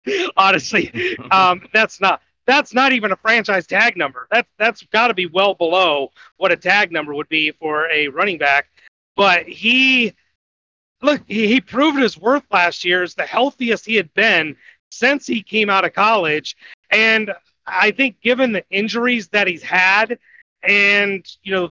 Honestly, 0.37 1.17
um, 1.31 1.61
that's 1.73 2.01
not 2.01 2.21
that's 2.45 2.73
not 2.73 2.93
even 2.93 3.11
a 3.11 3.15
franchise 3.17 3.67
tag 3.67 3.97
number. 3.97 4.27
That's 4.31 4.49
that's 4.57 4.83
got 4.83 5.07
to 5.07 5.13
be 5.13 5.25
well 5.25 5.53
below 5.53 6.11
what 6.37 6.51
a 6.51 6.57
tag 6.57 6.91
number 6.91 7.13
would 7.13 7.29
be 7.29 7.51
for 7.51 7.89
a 7.89 8.07
running 8.09 8.37
back. 8.37 8.67
But 9.15 9.47
he, 9.47 10.13
look, 11.01 11.21
he, 11.27 11.47
he 11.47 11.61
proved 11.61 11.99
his 11.99 12.17
worth 12.17 12.43
last 12.51 12.85
year 12.85 13.03
as 13.03 13.15
the 13.15 13.23
healthiest 13.23 13.85
he 13.85 13.95
had 13.95 14.13
been 14.13 14.55
since 14.91 15.25
he 15.25 15.41
came 15.43 15.69
out 15.69 15.85
of 15.85 15.93
college. 15.93 16.55
And 16.91 17.33
I 17.65 17.91
think, 17.91 18.21
given 18.21 18.51
the 18.51 18.63
injuries 18.69 19.27
that 19.29 19.47
he's 19.47 19.63
had, 19.63 20.19
and 20.63 21.25
you 21.43 21.53
know, 21.53 21.69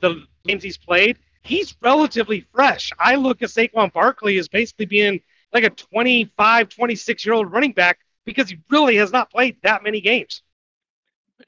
the 0.00 0.24
games 0.44 0.62
he's 0.62 0.78
played, 0.78 1.18
he's 1.42 1.76
relatively 1.80 2.46
fresh. 2.54 2.92
I 2.98 3.16
look 3.16 3.42
at 3.42 3.50
Saquon 3.50 3.92
Barkley 3.92 4.38
as 4.38 4.48
basically 4.48 4.86
being 4.86 5.20
like 5.52 5.64
a 5.64 5.70
25, 5.70 6.68
26 6.68 7.24
year 7.26 7.34
old 7.34 7.52
running 7.52 7.72
back 7.72 7.98
because 8.24 8.48
he 8.48 8.58
really 8.70 8.96
has 8.96 9.12
not 9.12 9.30
played 9.30 9.56
that 9.62 9.82
many 9.82 10.00
games. 10.00 10.42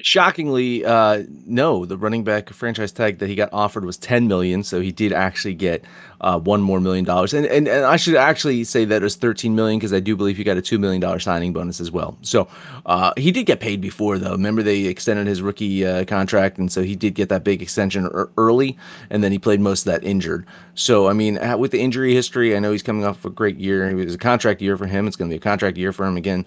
Shockingly, 0.01 0.85
uh, 0.85 1.23
no. 1.47 1.85
The 1.85 1.97
running 1.97 2.25
back 2.25 2.51
franchise 2.51 2.93
tag 2.93 3.19
that 3.19 3.29
he 3.29 3.35
got 3.35 3.49
offered 3.53 3.85
was 3.85 3.97
ten 3.97 4.27
million, 4.27 4.63
so 4.65 4.81
he 4.81 4.91
did 4.91 5.13
actually 5.13 5.55
get 5.55 5.85
uh, 6.21 6.39
one 6.39 6.63
more 6.63 6.81
million 6.81 7.05
dollars. 7.05 7.33
And, 7.33 7.47
and 7.47 7.69
and 7.69 7.85
I 7.85 7.97
should 7.97 8.17
actually 8.17 8.65
say 8.65 8.85
that 8.85 9.03
it 9.03 9.05
was 9.05 9.15
thirteen 9.17 9.55
million 9.55 9.79
because 9.79 9.93
I 9.93 10.01
do 10.01 10.17
believe 10.17 10.37
he 10.37 10.45
got 10.45 10.57
a 10.57 10.63
two 10.63 10.79
million 10.79 11.01
dollar 11.01 11.21
signing 11.21 11.53
bonus 11.53 11.81
as 11.81 11.91
well. 11.91 12.19
So 12.23 12.49
uh, 12.87 13.13
he 13.17 13.31
did 13.31 13.47
get 13.47 13.61
paid 13.61 13.81
before 13.81 14.19
though. 14.19 14.33
Remember 14.33 14.63
they 14.63 14.87
extended 14.87 15.27
his 15.27 15.41
rookie 15.41 15.87
uh, 15.87 16.05
contract, 16.07 16.59
and 16.59 16.73
so 16.73 16.83
he 16.83 16.97
did 16.97 17.15
get 17.15 17.29
that 17.29 17.45
big 17.45 17.63
extension 17.63 18.09
early, 18.37 18.77
and 19.11 19.23
then 19.23 19.33
he 19.33 19.39
played 19.39 19.61
most 19.61 19.87
of 19.87 19.93
that 19.93 20.05
injured. 20.05 20.45
So 20.75 21.09
I 21.09 21.13
mean, 21.13 21.39
with 21.59 21.71
the 21.71 21.81
injury 21.81 22.15
history, 22.15 22.57
I 22.57 22.59
know 22.59 22.73
he's 22.73 22.83
coming 22.83 23.05
off 23.05 23.25
a 23.25 23.31
great 23.31 23.59
year. 23.59 23.89
It 23.89 23.95
was 23.95 24.15
a 24.15 24.19
contract 24.19 24.61
year 24.61 24.77
for 24.77 24.87
him. 24.87 25.07
It's 25.07 25.17
going 25.17 25.31
to 25.31 25.35
be 25.35 25.39
a 25.39 25.41
contract 25.41 25.77
year 25.77 25.93
for 25.93 26.05
him 26.05 26.17
again. 26.17 26.45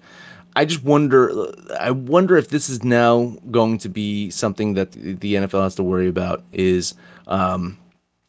I 0.58 0.64
just 0.64 0.82
wonder. 0.82 1.52
I 1.78 1.92
wonder 1.92 2.36
if 2.36 2.48
this 2.48 2.68
is 2.68 2.82
now 2.82 3.36
going 3.48 3.78
to 3.78 3.88
be 3.88 4.28
something 4.30 4.74
that 4.74 4.90
the 4.90 5.34
NFL 5.36 5.62
has 5.62 5.76
to 5.76 5.84
worry 5.84 6.08
about. 6.08 6.42
Is 6.52 6.94
um, 7.28 7.78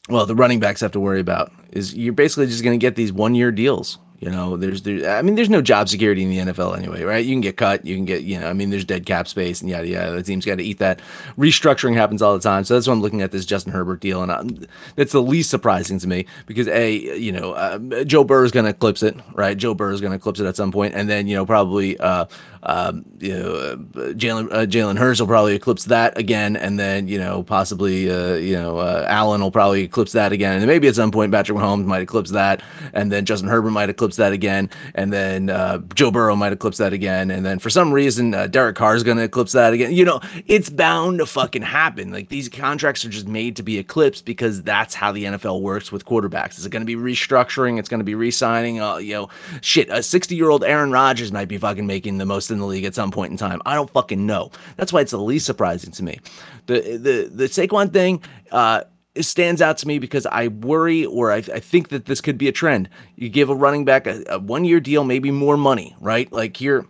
well, 0.10 0.28
the 0.28 0.36
running 0.36 0.60
backs 0.60 0.80
have 0.82 0.92
to 0.92 1.00
worry 1.00 1.22
about. 1.22 1.52
Is 1.72 1.96
you're 1.96 2.14
basically 2.14 2.46
just 2.46 2.64
going 2.64 2.80
to 2.80 2.82
get 2.82 2.96
these 2.96 3.12
one 3.12 3.34
year 3.34 3.52
deals 3.52 3.98
you 4.20 4.30
know, 4.30 4.58
there's 4.58 4.82
there. 4.82 5.18
I 5.18 5.22
mean, 5.22 5.36
there's 5.36 5.50
no 5.50 5.62
job 5.62 5.88
security 5.88 6.24
in 6.24 6.30
the 6.30 6.52
NFL 6.52 6.78
anyway, 6.78 7.04
right? 7.04 7.26
You 7.26 7.34
can 7.34 7.42
get 7.42 7.56
cut, 7.56 7.86
you 7.86 7.96
can 7.96 8.04
get, 8.04 8.24
you 8.24 8.38
know, 8.40 8.50
I 8.50 8.54
mean, 8.54 8.70
there's 8.70 8.84
dead 8.84 9.06
cap 9.06 9.28
space 9.28 9.62
and 9.62 9.70
yada 9.70 9.88
yada. 9.88 10.12
The 10.12 10.24
team's 10.24 10.46
got 10.46 10.56
to 10.56 10.64
eat 10.64 10.80
that. 10.80 11.00
Restructuring 11.38 11.96
happens 11.96 12.22
all 12.22 12.34
the 12.34 12.42
time, 12.42 12.66
so 12.66 12.74
that's 12.74 12.88
why 12.88 12.94
I'm 12.94 13.02
looking 13.02 13.22
at 13.22 13.32
this 13.32 13.46
Justin 13.46 13.72
Herbert 13.72 14.02
deal, 14.02 14.22
and 14.22 14.32
I'm, 14.32 14.66
that's 14.96 15.14
the 15.14 15.22
least 15.22 15.50
surprising 15.50 16.00
to 16.00 16.08
me 16.08 16.26
because 16.46 16.68
a, 16.68 17.18
you 17.18 17.32
know, 17.32 17.54
uh, 17.54 18.04
Joe 18.04 18.26
Burrow 18.26 18.44
is 18.44 18.52
going 18.52 18.66
to 18.66 18.72
eclipse 18.72 19.04
it, 19.04 19.16
right? 19.34 19.58
Joe 19.58 19.74
Burrow 19.74 19.94
is 19.94 20.02
going 20.02 20.12
to 20.12 20.18
eclipse 20.18 20.42
it 20.42 20.46
at 20.46 20.58
some 20.58 20.72
point, 20.72 20.96
and 20.96 21.10
then 21.10 21.28
you 21.28 21.36
know 21.36 21.46
probably 21.46 21.98
uh, 22.00 22.26
um, 22.64 23.06
you 23.20 23.38
know, 23.38 23.56
uh, 23.56 23.76
Jalen 24.14 24.52
uh, 24.52 24.66
Jalen 24.66 24.98
Hurts 24.98 25.20
will 25.20 25.28
probably 25.28 25.56
eclipse 25.56 25.86
that 25.86 26.18
again, 26.18 26.58
and 26.58 26.78
then 26.78 27.08
you 27.08 27.18
know 27.18 27.44
possibly 27.44 28.12
uh, 28.12 28.34
you 28.34 28.56
know 28.56 28.78
uh, 28.78 29.06
Allen 29.08 29.42
will 29.42 29.52
probably 29.52 29.84
eclipse 29.84 30.12
that 30.12 30.34
again, 30.34 30.58
and 30.58 30.68
maybe 30.68 30.88
at 30.88 30.96
some 30.96 31.12
point 31.12 31.32
Patrick 31.32 31.58
Mahomes 31.58 31.86
might 31.86 32.02
eclipse 32.02 32.32
that, 32.32 32.62
and 32.94 33.12
then 33.12 33.26
Justin 33.26 33.48
Herbert 33.48 33.72
might 33.72 33.90
eclipse 33.90 34.09
that 34.18 34.34
again, 34.34 34.70
and 34.96 35.12
then 35.12 35.50
uh, 35.50 35.80
Joe 35.94 36.12
Burrow 36.12 36.36
might 36.36 36.54
eclipse 36.54 36.78
that 36.78 36.94
again, 36.94 37.32
and 37.32 37.46
then 37.46 37.60
for 37.60 37.70
some 37.70 37.92
reason 37.92 38.34
uh, 38.34 38.48
Derek 38.48 38.76
Carr 38.76 38.96
is 38.96 39.04
going 39.04 39.18
to 39.18 39.24
eclipse 39.24 39.52
that 39.54 39.74
again. 39.74 39.94
You 39.94 40.06
know, 40.06 40.22
it's 40.48 40.70
bound 40.70 41.20
to 41.20 41.26
fucking 41.26 41.62
happen. 41.62 42.12
Like 42.12 42.30
these 42.30 42.50
contracts 42.50 43.04
are 43.06 43.10
just 43.10 43.28
made 43.28 43.56
to 43.58 43.64
be 43.64 43.78
eclipsed 43.78 44.26
because 44.26 44.62
that's 44.64 44.94
how 44.94 45.12
the 45.12 45.26
NFL 45.26 45.62
works 45.62 45.92
with 45.92 46.06
quarterbacks. 46.06 46.58
Is 46.58 46.66
it 46.66 46.70
going 46.70 46.86
to 46.86 46.86
be 46.86 46.96
restructuring? 46.96 47.80
It's 47.80 47.90
going 47.90 48.00
to 48.00 48.06
be 48.06 48.16
re-signing. 48.16 48.82
Uh, 48.82 48.98
you 48.98 49.14
know, 49.14 49.30
shit. 49.62 49.90
A 49.90 50.04
sixty-year-old 50.04 50.64
Aaron 50.64 50.92
Rodgers 50.92 51.32
might 51.32 51.48
be 51.48 51.58
fucking 51.58 51.88
making 51.88 52.18
the 52.18 52.26
most 52.26 52.52
in 52.52 52.60
the 52.60 52.66
league 52.66 52.86
at 52.86 52.96
some 52.96 53.12
point 53.12 53.32
in 53.32 53.38
time. 53.38 53.62
I 53.66 53.76
don't 53.76 53.90
fucking 53.90 54.26
know. 54.26 54.52
That's 54.78 54.94
why 54.94 55.02
it's 55.02 55.12
the 55.12 55.18
least 55.18 55.46
surprising 55.46 55.92
to 55.94 56.04
me. 56.04 56.20
The 56.68 56.98
the 56.98 57.30
the 57.32 57.46
Saquon 57.46 57.92
thing 57.92 58.22
uh, 58.52 58.84
stands 59.20 59.62
out 59.62 59.78
to 59.80 59.88
me 59.88 60.00
because 60.00 60.26
I 60.26 60.48
worry 60.48 61.06
or 61.06 61.32
I, 61.32 61.38
I, 61.38 61.60
think 61.60 61.90
that 61.90 62.06
this 62.06 62.22
could 62.22 62.38
be 62.38 62.48
a 62.48 62.52
trend. 62.52 62.90
You 63.16 63.30
give 63.30 63.50
a 63.50 63.56
running 63.56 63.86
back 63.86 64.08
a, 64.08 64.24
a 64.28 64.40
one 64.40 64.66
year 64.66 64.80
deal, 64.80 65.04
maybe 65.04 65.32
more 65.32 65.58
money, 65.58 65.96
right? 66.00 66.32
Like 66.32 66.58
here. 66.58 66.86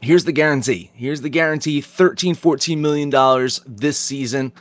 Here's 0.00 0.24
the 0.24 0.32
guarantee. 0.32 0.92
Here's 0.94 1.22
the 1.22 1.28
guarantee 1.28 1.80
13, 1.80 2.36
14 2.36 2.80
million 2.80 3.10
dollars 3.10 3.60
this 3.66 3.98
season, 3.98 4.52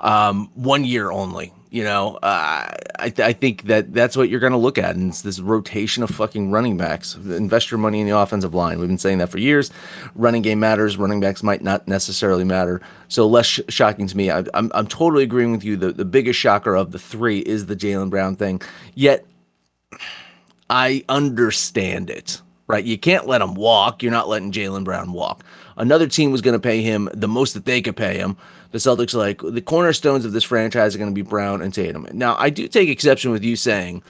um, 0.00 0.50
one 0.54 0.84
year 0.84 1.10
only. 1.10 1.52
You 1.70 1.84
know, 1.84 2.16
uh, 2.16 2.66
I, 2.98 3.12
I 3.18 3.32
think 3.32 3.62
that 3.64 3.94
that's 3.94 4.16
what 4.16 4.28
you're 4.28 4.40
going 4.40 4.50
to 4.50 4.58
look 4.58 4.76
at. 4.76 4.96
And 4.96 5.10
it's 5.10 5.22
this 5.22 5.38
rotation 5.38 6.02
of 6.02 6.10
fucking 6.10 6.50
running 6.50 6.76
backs. 6.76 7.14
Invest 7.14 7.70
your 7.70 7.78
money 7.78 8.00
in 8.00 8.08
the 8.08 8.18
offensive 8.18 8.54
line. 8.54 8.80
We've 8.80 8.88
been 8.88 8.98
saying 8.98 9.18
that 9.18 9.28
for 9.28 9.38
years. 9.38 9.70
Running 10.16 10.42
game 10.42 10.58
matters. 10.58 10.96
Running 10.96 11.20
backs 11.20 11.44
might 11.44 11.62
not 11.62 11.86
necessarily 11.86 12.42
matter. 12.42 12.80
So 13.06 13.28
less 13.28 13.46
sh- 13.46 13.60
shocking 13.68 14.08
to 14.08 14.16
me. 14.16 14.30
I, 14.30 14.40
am 14.40 14.46
I'm, 14.52 14.70
I'm 14.74 14.86
totally 14.88 15.22
agreeing 15.22 15.52
with 15.52 15.62
you. 15.62 15.76
The, 15.76 15.92
the 15.92 16.04
biggest 16.04 16.40
shocker 16.40 16.74
of 16.74 16.90
the 16.90 16.98
three 16.98 17.38
is 17.38 17.66
the 17.66 17.76
Jaylen 17.76 18.10
Brown 18.10 18.34
thing. 18.34 18.60
Yet, 18.96 19.24
I 20.68 21.04
understand 21.08 22.10
it 22.10 22.40
right? 22.70 22.84
You 22.84 22.96
can't 22.96 23.26
let 23.26 23.42
him 23.42 23.54
walk. 23.54 24.00
You're 24.00 24.12
not 24.12 24.28
letting 24.28 24.52
Jaylen 24.52 24.84
Brown 24.84 25.12
walk. 25.12 25.44
Another 25.76 26.06
team 26.06 26.30
was 26.30 26.40
going 26.40 26.54
to 26.54 26.60
pay 26.60 26.82
him 26.82 27.08
the 27.12 27.26
most 27.26 27.54
that 27.54 27.64
they 27.64 27.82
could 27.82 27.96
pay 27.96 28.16
him. 28.16 28.36
The 28.70 28.78
Celtics 28.78 29.14
like 29.14 29.40
the 29.42 29.60
cornerstones 29.60 30.24
of 30.24 30.32
this 30.32 30.44
franchise 30.44 30.94
are 30.94 30.98
going 30.98 31.10
to 31.10 31.14
be 31.14 31.28
Brown 31.28 31.60
and 31.60 31.74
Tatum. 31.74 32.06
Now, 32.12 32.36
I 32.38 32.50
do 32.50 32.68
take 32.68 32.88
exception 32.88 33.32
with 33.32 33.42
you 33.42 33.56
saying 33.56 34.02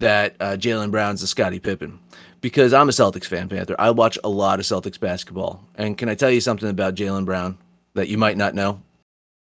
that 0.00 0.34
uh, 0.40 0.56
Jaylen 0.56 0.90
Brown's 0.90 1.22
a 1.22 1.26
Scottie 1.26 1.60
Pippen 1.60 1.98
because 2.40 2.72
I'm 2.72 2.88
a 2.88 2.92
Celtics 2.92 3.26
fan, 3.26 3.48
Panther. 3.48 3.76
I 3.78 3.90
watch 3.90 4.18
a 4.24 4.28
lot 4.28 4.58
of 4.58 4.66
Celtics 4.66 4.98
basketball. 4.98 5.64
And 5.76 5.96
can 5.96 6.08
I 6.08 6.14
tell 6.14 6.30
you 6.30 6.40
something 6.40 6.68
about 6.68 6.94
Jaylen 6.94 7.24
Brown 7.24 7.58
that 7.94 8.08
you 8.08 8.18
might 8.18 8.36
not 8.36 8.54
know? 8.54 8.80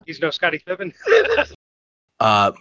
He's 0.04 0.20
no 0.20 0.30
Scottie 0.30 0.62
Pippen. 0.66 0.92
uh, 2.20 2.52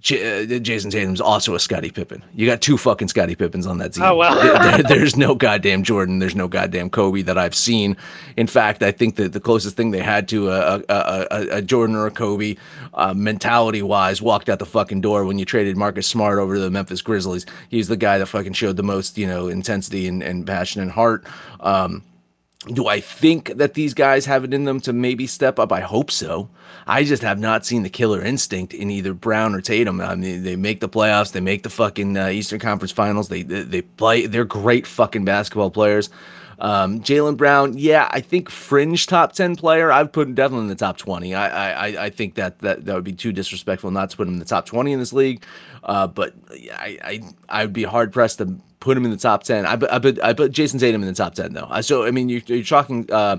J- 0.00 0.42
uh, 0.42 0.46
Jayson 0.60 0.90
Tatum's 0.90 1.20
also 1.20 1.54
a 1.54 1.60
Scottie 1.60 1.90
Pippen. 1.90 2.24
You 2.34 2.46
got 2.46 2.62
two 2.62 2.78
fucking 2.78 3.08
Scottie 3.08 3.34
Pippens 3.34 3.66
on 3.66 3.76
that 3.78 3.92
team. 3.92 4.04
Oh 4.04 4.16
well. 4.16 4.34
there, 4.72 4.82
there's 4.82 5.16
no 5.16 5.34
goddamn 5.34 5.82
Jordan. 5.82 6.18
There's 6.18 6.34
no 6.34 6.48
goddamn 6.48 6.88
Kobe 6.88 7.20
that 7.22 7.36
I've 7.36 7.54
seen. 7.54 7.98
In 8.38 8.46
fact, 8.46 8.82
I 8.82 8.90
think 8.90 9.16
that 9.16 9.34
the 9.34 9.40
closest 9.40 9.76
thing 9.76 9.90
they 9.90 10.00
had 10.00 10.28
to 10.28 10.48
a, 10.50 10.78
a, 10.78 10.84
a, 10.88 11.46
a 11.56 11.62
Jordan 11.62 11.94
or 11.94 12.06
a 12.06 12.10
Kobe, 12.10 12.56
uh, 12.94 13.12
mentality 13.12 13.82
wise, 13.82 14.22
walked 14.22 14.48
out 14.48 14.60
the 14.60 14.66
fucking 14.66 15.02
door 15.02 15.26
when 15.26 15.38
you 15.38 15.44
traded 15.44 15.76
Marcus 15.76 16.06
Smart 16.06 16.38
over 16.38 16.54
to 16.54 16.60
the 16.60 16.70
Memphis 16.70 17.02
Grizzlies. 17.02 17.44
He's 17.68 17.88
the 17.88 17.96
guy 17.96 18.16
that 18.16 18.26
fucking 18.26 18.54
showed 18.54 18.78
the 18.78 18.82
most, 18.82 19.18
you 19.18 19.26
know, 19.26 19.48
intensity 19.48 20.08
and, 20.08 20.22
and 20.22 20.46
passion 20.46 20.80
and 20.80 20.90
heart. 20.90 21.26
Um, 21.60 22.02
do 22.66 22.86
I 22.86 23.00
think 23.00 23.56
that 23.56 23.74
these 23.74 23.92
guys 23.92 24.26
have 24.26 24.44
it 24.44 24.54
in 24.54 24.64
them 24.64 24.80
to 24.82 24.92
maybe 24.92 25.26
step 25.26 25.58
up? 25.58 25.72
I 25.72 25.80
hope 25.80 26.10
so. 26.10 26.48
I 26.86 27.04
just 27.04 27.22
have 27.22 27.38
not 27.38 27.66
seen 27.66 27.82
the 27.82 27.90
killer 27.90 28.22
instinct 28.22 28.72
in 28.72 28.90
either 28.90 29.14
Brown 29.14 29.54
or 29.54 29.60
Tatum. 29.60 30.00
I 30.00 30.14
mean, 30.14 30.44
they 30.44 30.56
make 30.56 30.80
the 30.80 30.88
playoffs, 30.88 31.32
they 31.32 31.40
make 31.40 31.64
the 31.64 31.70
fucking 31.70 32.16
uh, 32.16 32.28
Eastern 32.28 32.60
Conference 32.60 32.92
Finals. 32.92 33.28
They, 33.28 33.42
they, 33.42 33.62
they 33.62 33.82
play. 33.82 34.26
They're 34.26 34.44
great 34.44 34.86
fucking 34.86 35.24
basketball 35.24 35.70
players. 35.70 36.08
Um, 36.58 37.00
Jaylen 37.00 37.36
Brown, 37.36 37.76
yeah, 37.76 38.08
I 38.12 38.20
think 38.20 38.48
fringe 38.48 39.08
top 39.08 39.32
ten 39.32 39.56
player. 39.56 39.90
I've 39.90 40.12
put 40.12 40.28
him 40.28 40.34
definitely 40.34 40.64
in 40.64 40.68
the 40.68 40.76
top 40.76 40.96
twenty. 40.96 41.34
I 41.34 41.88
I, 41.88 42.04
I 42.04 42.10
think 42.10 42.36
that, 42.36 42.60
that 42.60 42.84
that 42.84 42.94
would 42.94 43.02
be 43.02 43.12
too 43.12 43.32
disrespectful 43.32 43.90
not 43.90 44.10
to 44.10 44.16
put 44.16 44.28
him 44.28 44.34
in 44.34 44.38
the 44.38 44.44
top 44.44 44.66
twenty 44.66 44.92
in 44.92 45.00
this 45.00 45.12
league. 45.12 45.42
Uh, 45.82 46.06
but 46.06 46.34
I, 46.72 46.98
I 47.02 47.22
I 47.48 47.64
would 47.64 47.72
be 47.72 47.82
hard 47.82 48.12
pressed 48.12 48.38
to 48.38 48.54
put 48.82 48.96
him 48.96 49.04
in 49.04 49.12
the 49.12 49.16
top 49.16 49.44
ten. 49.44 49.64
I 49.64 49.74
I 49.74 49.98
put 50.00 50.20
I 50.22 50.32
put 50.32 50.50
Jayson 50.50 50.80
Tatum 50.80 51.02
in 51.02 51.08
the 51.08 51.14
top 51.14 51.34
ten 51.34 51.54
though. 51.54 51.68
I, 51.70 51.82
so 51.82 52.04
I 52.04 52.10
mean, 52.10 52.28
you're, 52.28 52.42
you're 52.46 52.64
talking 52.64 53.08
uh, 53.10 53.38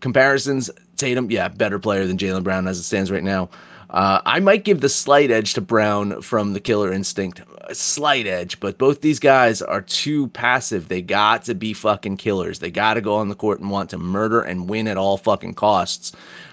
comparisons. 0.00 0.68
Tatum, 0.96 1.30
yeah, 1.30 1.48
better 1.48 1.78
player 1.78 2.06
than 2.06 2.18
Jaylen 2.18 2.42
Brown 2.42 2.66
as 2.66 2.78
it 2.78 2.82
stands 2.82 3.10
right 3.10 3.22
now. 3.22 3.48
Uh, 3.90 4.20
I 4.24 4.38
might 4.38 4.62
give 4.62 4.80
the 4.80 4.88
slight 4.88 5.32
edge 5.32 5.54
to 5.54 5.60
Brown 5.60 6.22
from 6.22 6.52
the 6.52 6.60
killer 6.60 6.92
instinct. 6.92 7.42
A 7.62 7.74
slight 7.74 8.26
edge, 8.26 8.60
but 8.60 8.78
both 8.78 9.00
these 9.00 9.18
guys 9.18 9.60
are 9.62 9.82
too 9.82 10.28
passive. 10.28 10.86
They 10.86 11.02
got 11.02 11.44
to 11.44 11.54
be 11.54 11.72
fucking 11.72 12.16
killers. 12.16 12.60
They 12.60 12.70
got 12.70 12.94
to 12.94 13.00
go 13.00 13.16
on 13.16 13.28
the 13.28 13.34
court 13.34 13.58
and 13.60 13.68
want 13.68 13.90
to 13.90 13.98
murder 13.98 14.42
and 14.42 14.68
win 14.68 14.86
at 14.86 14.96
all 14.96 15.16
fucking 15.16 15.54
costs. 15.54 16.12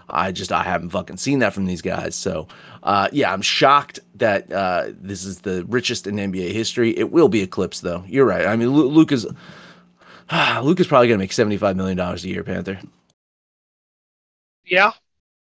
I 0.10 0.32
just 0.32 0.52
I 0.52 0.64
haven't 0.64 0.90
fucking 0.90 1.18
seen 1.18 1.40
that 1.40 1.54
from 1.54 1.66
these 1.66 1.82
guys. 1.82 2.16
So 2.16 2.48
uh, 2.82 3.10
yeah, 3.12 3.32
I'm 3.32 3.42
shocked 3.44 4.00
that 4.16 4.52
uh, 4.52 4.88
this 5.00 5.24
is 5.24 5.42
the 5.42 5.64
richest 5.66 6.08
in 6.08 6.16
NBA 6.16 6.54
history. 6.54 6.98
It 6.98 7.12
will 7.12 7.30
be 7.30 7.42
eclipsed 7.42 7.84
though. 7.84 8.04
You're 8.08 8.26
right. 8.26 8.48
I 8.48 8.56
mean, 8.56 8.70
Luke 8.72 9.12
is 9.12 9.28
Luke 10.64 10.80
is 10.80 10.88
probably 10.88 11.08
gonna 11.08 11.20
make 11.20 11.34
75 11.34 11.76
million 11.76 11.98
dollars 11.98 12.24
a 12.24 12.30
year, 12.30 12.44
Panther. 12.44 12.80
Yeah, 14.66 14.92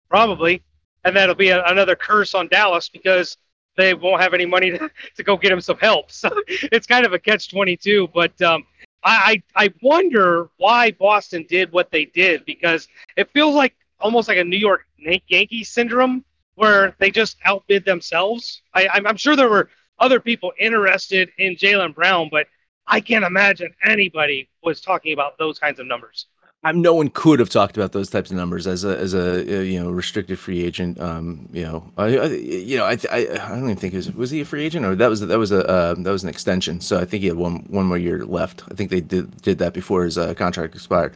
probably 0.09 0.63
and 1.05 1.17
that'll 1.17 1.35
be 1.35 1.51
a, 1.51 1.65
another 1.65 1.97
curse 1.97 2.35
on 2.35 2.49
Dallas 2.49 2.89
because 2.89 3.37
they 3.77 3.95
won't 3.95 4.21
have 4.21 4.35
any 4.35 4.47
money 4.47 4.71
to, 4.71 4.91
to 5.17 5.23
go 5.23 5.37
get 5.37 5.53
him 5.53 5.61
some 5.61 5.79
help. 5.79 6.11
So 6.21 6.31
it's 6.47 6.87
kind 6.87 7.07
of 7.07 7.13
a 7.13 7.19
catch 7.19 7.51
twenty 7.51 7.77
two. 7.77 8.09
But 8.15 8.41
um, 8.43 8.65
I 9.05 9.43
I 9.57 9.73
wonder 9.83 10.51
why 10.57 10.93
Boston 10.93 11.47
did 11.49 11.73
what 11.73 11.91
they 11.91 12.05
did 12.05 12.45
because 12.45 12.89
it 13.17 13.31
feels 13.33 13.55
like 13.55 13.75
almost 14.01 14.29
like 14.29 14.39
a 14.39 14.45
New 14.45 14.59
York 14.59 14.87
Yankee 14.99 15.65
syndrome 15.65 16.25
where 16.55 16.95
they 16.99 17.11
just 17.11 17.39
outbid 17.45 17.85
themselves. 17.85 18.63
I, 18.75 18.89
I'm 18.93 19.17
sure 19.17 19.37
there 19.37 19.49
were 19.49 19.71
other 19.99 20.21
people 20.21 20.53
interested 20.59 21.31
in 21.39 21.57
Jaylen 21.57 21.95
Brown, 21.95 22.29
but 22.31 22.47
I 22.87 23.01
can't 23.01 23.25
imagine 23.25 23.73
anybody 23.85 24.49
was 24.63 24.81
talking 24.81 25.13
about 25.13 25.39
those 25.39 25.59
kinds 25.59 25.79
of 25.81 25.87
numbers. 25.87 26.27
I'm, 26.63 26.83
no 26.83 26.95
one 26.95 27.09
could 27.09 27.39
have 27.39 27.49
talked 27.49 27.79
about 27.79 27.93
those 27.93 28.11
types 28.11 28.31
of 28.31 28.37
numbers 28.37 28.67
as 28.67 28.85
a 28.85 28.99
as 28.99 29.15
a, 29.15 29.61
a 29.61 29.65
you 29.65 29.83
know 29.83 29.91
restricted 29.91 30.39
free 30.39 30.63
agent. 30.63 31.01
Um, 31.01 31.49
you 31.53 31.63
know, 31.63 31.91
I, 31.97 32.19
I 32.19 32.27
you 32.27 32.77
know 32.77 32.85
I, 32.85 32.99
I 33.11 33.19
I 33.31 33.49
don't 33.49 33.65
even 33.65 33.77
think 33.77 33.95
it 33.95 33.99
was 33.99 34.13
was 34.13 34.31
he 34.31 34.43
a 34.43 34.45
free 34.45 34.65
agent 34.65 34.85
or 34.85 34.95
that 34.95 35.09
was 35.09 35.21
that 35.21 35.39
was 35.39 35.53
a 35.53 35.67
uh, 35.67 35.95
that 35.95 36.11
was 36.11 36.23
an 36.23 36.29
extension. 36.29 36.81
So 36.83 36.99
I 36.99 37.07
think 37.07 37.23
he 37.23 37.29
had 37.29 37.39
one 37.39 37.61
one 37.69 37.87
more 37.87 37.97
year 37.97 38.27
left. 38.27 38.63
I 38.71 38.75
think 38.75 38.91
they 38.91 39.01
did 39.01 39.41
did 39.41 39.59
that 39.59 39.73
before 39.73 40.05
his 40.05 40.19
uh, 40.19 40.35
contract 40.35 40.75
expired. 40.75 41.15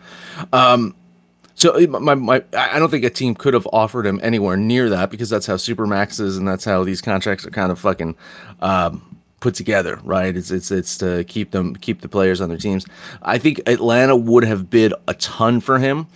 Um, 0.54 0.94
so 1.56 1.78
my, 1.88 2.14
my 2.14 2.42
I 2.56 2.78
don't 2.78 2.90
think 2.90 3.04
a 3.04 3.10
team 3.10 3.34
could 3.34 3.52
have 3.52 3.68
offered 3.70 4.06
him 4.06 4.20
anywhere 4.22 4.56
near 4.56 4.88
that 4.88 5.10
because 5.10 5.28
that's 5.28 5.46
how 5.46 5.54
supermax 5.56 6.20
is 6.20 6.38
and 6.38 6.48
that's 6.48 6.64
how 6.64 6.84
these 6.84 7.02
contracts 7.02 7.46
are 7.46 7.50
kind 7.50 7.70
of 7.70 7.78
fucking 7.78 8.16
um, 8.60 9.13
put 9.44 9.54
together, 9.54 10.00
right? 10.04 10.34
It's 10.34 10.50
it's 10.50 10.70
it's 10.70 10.96
to 10.98 11.22
keep 11.24 11.50
them 11.50 11.76
keep 11.76 12.00
the 12.00 12.08
players 12.08 12.40
on 12.40 12.48
their 12.48 12.56
teams. 12.56 12.86
I 13.20 13.36
think 13.36 13.60
Atlanta 13.66 14.16
would 14.16 14.42
have 14.42 14.70
bid 14.70 14.94
a 15.06 15.12
ton 15.14 15.60
for 15.60 15.78
him. 15.78 16.06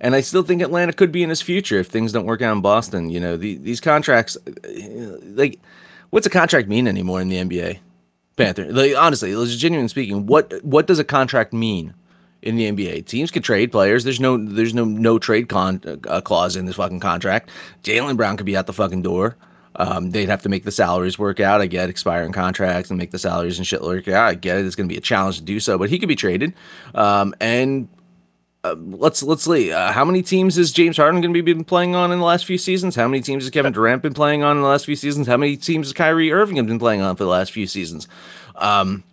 And 0.00 0.14
I 0.14 0.20
still 0.20 0.44
think 0.44 0.62
Atlanta 0.62 0.92
could 0.92 1.10
be 1.10 1.24
in 1.24 1.30
his 1.30 1.42
future 1.42 1.78
if 1.78 1.88
things 1.88 2.12
don't 2.12 2.26
work 2.26 2.42
out 2.42 2.54
in 2.54 2.60
Boston. 2.60 3.10
You 3.10 3.18
know, 3.18 3.36
the, 3.36 3.56
these 3.56 3.80
contracts, 3.80 4.36
like, 5.22 5.58
what's 6.10 6.26
a 6.26 6.30
contract 6.30 6.68
mean 6.68 6.86
anymore 6.86 7.20
in 7.20 7.28
the 7.28 7.36
NBA? 7.36 7.78
Panther, 8.36 8.70
like, 8.70 8.94
honestly, 8.94 9.30
genuinely 9.56 9.88
speaking, 9.88 10.26
what 10.26 10.52
what 10.62 10.86
does 10.86 11.00
a 11.00 11.04
contract 11.04 11.52
mean 11.52 11.92
in 12.42 12.54
the 12.54 12.70
NBA? 12.70 13.06
Teams 13.06 13.32
could 13.32 13.42
trade 13.42 13.72
players. 13.72 14.04
There's 14.04 14.20
no 14.20 14.36
there's 14.36 14.74
no 14.74 14.84
no 14.84 15.18
trade 15.18 15.48
con 15.48 15.80
uh, 16.06 16.20
clause 16.20 16.54
in 16.54 16.66
this 16.66 16.76
fucking 16.76 17.00
contract. 17.00 17.50
Jaylen 17.82 18.16
Brown 18.16 18.36
could 18.36 18.46
be 18.46 18.56
out 18.56 18.66
the 18.66 18.72
fucking 18.72 19.02
door. 19.02 19.36
Um, 19.76 20.10
they'd 20.10 20.28
have 20.28 20.42
to 20.42 20.48
make 20.48 20.64
the 20.64 20.72
salaries 20.72 21.18
work 21.18 21.40
out. 21.40 21.60
I 21.60 21.66
get 21.66 21.90
expiring 21.90 22.32
contracts 22.32 22.90
and 22.90 22.98
make 22.98 23.10
the 23.10 23.18
salaries 23.18 23.58
and 23.58 23.66
shit 23.66 23.82
work 23.82 24.08
out. 24.08 24.28
I 24.28 24.34
get 24.34 24.58
it. 24.58 24.66
It's 24.66 24.74
going 24.74 24.88
to 24.88 24.92
be 24.92 24.98
a 24.98 25.02
challenge 25.02 25.38
to 25.38 25.44
do 25.44 25.60
so, 25.60 25.78
but 25.78 25.90
he 25.90 25.98
could 25.98 26.08
be 26.08 26.16
traded. 26.16 26.54
Um, 26.94 27.34
and 27.40 27.88
uh, 28.64 28.74
let's 28.78 29.22
let's 29.22 29.44
see. 29.44 29.72
Uh, 29.72 29.92
how 29.92 30.04
many 30.04 30.22
teams 30.22 30.58
is 30.58 30.72
James 30.72 30.96
Harden 30.96 31.20
going 31.20 31.32
to 31.32 31.42
be 31.42 31.52
been 31.52 31.64
playing 31.64 31.94
on 31.94 32.10
in 32.10 32.18
the 32.18 32.24
last 32.24 32.46
few 32.46 32.58
seasons? 32.58 32.96
How 32.96 33.06
many 33.06 33.22
teams 33.22 33.44
has 33.44 33.50
Kevin 33.50 33.72
Durant 33.72 34.02
been 34.02 34.14
playing 34.14 34.42
on 34.42 34.56
in 34.56 34.62
the 34.62 34.68
last 34.68 34.86
few 34.86 34.96
seasons? 34.96 35.26
How 35.26 35.36
many 35.36 35.56
teams 35.56 35.86
has 35.86 35.92
Kyrie 35.92 36.32
Irving 36.32 36.64
been 36.66 36.78
playing 36.78 37.02
on 37.02 37.14
for 37.16 37.24
the 37.24 37.30
last 37.30 37.52
few 37.52 37.66
seasons? 37.66 38.08
Um, 38.56 39.04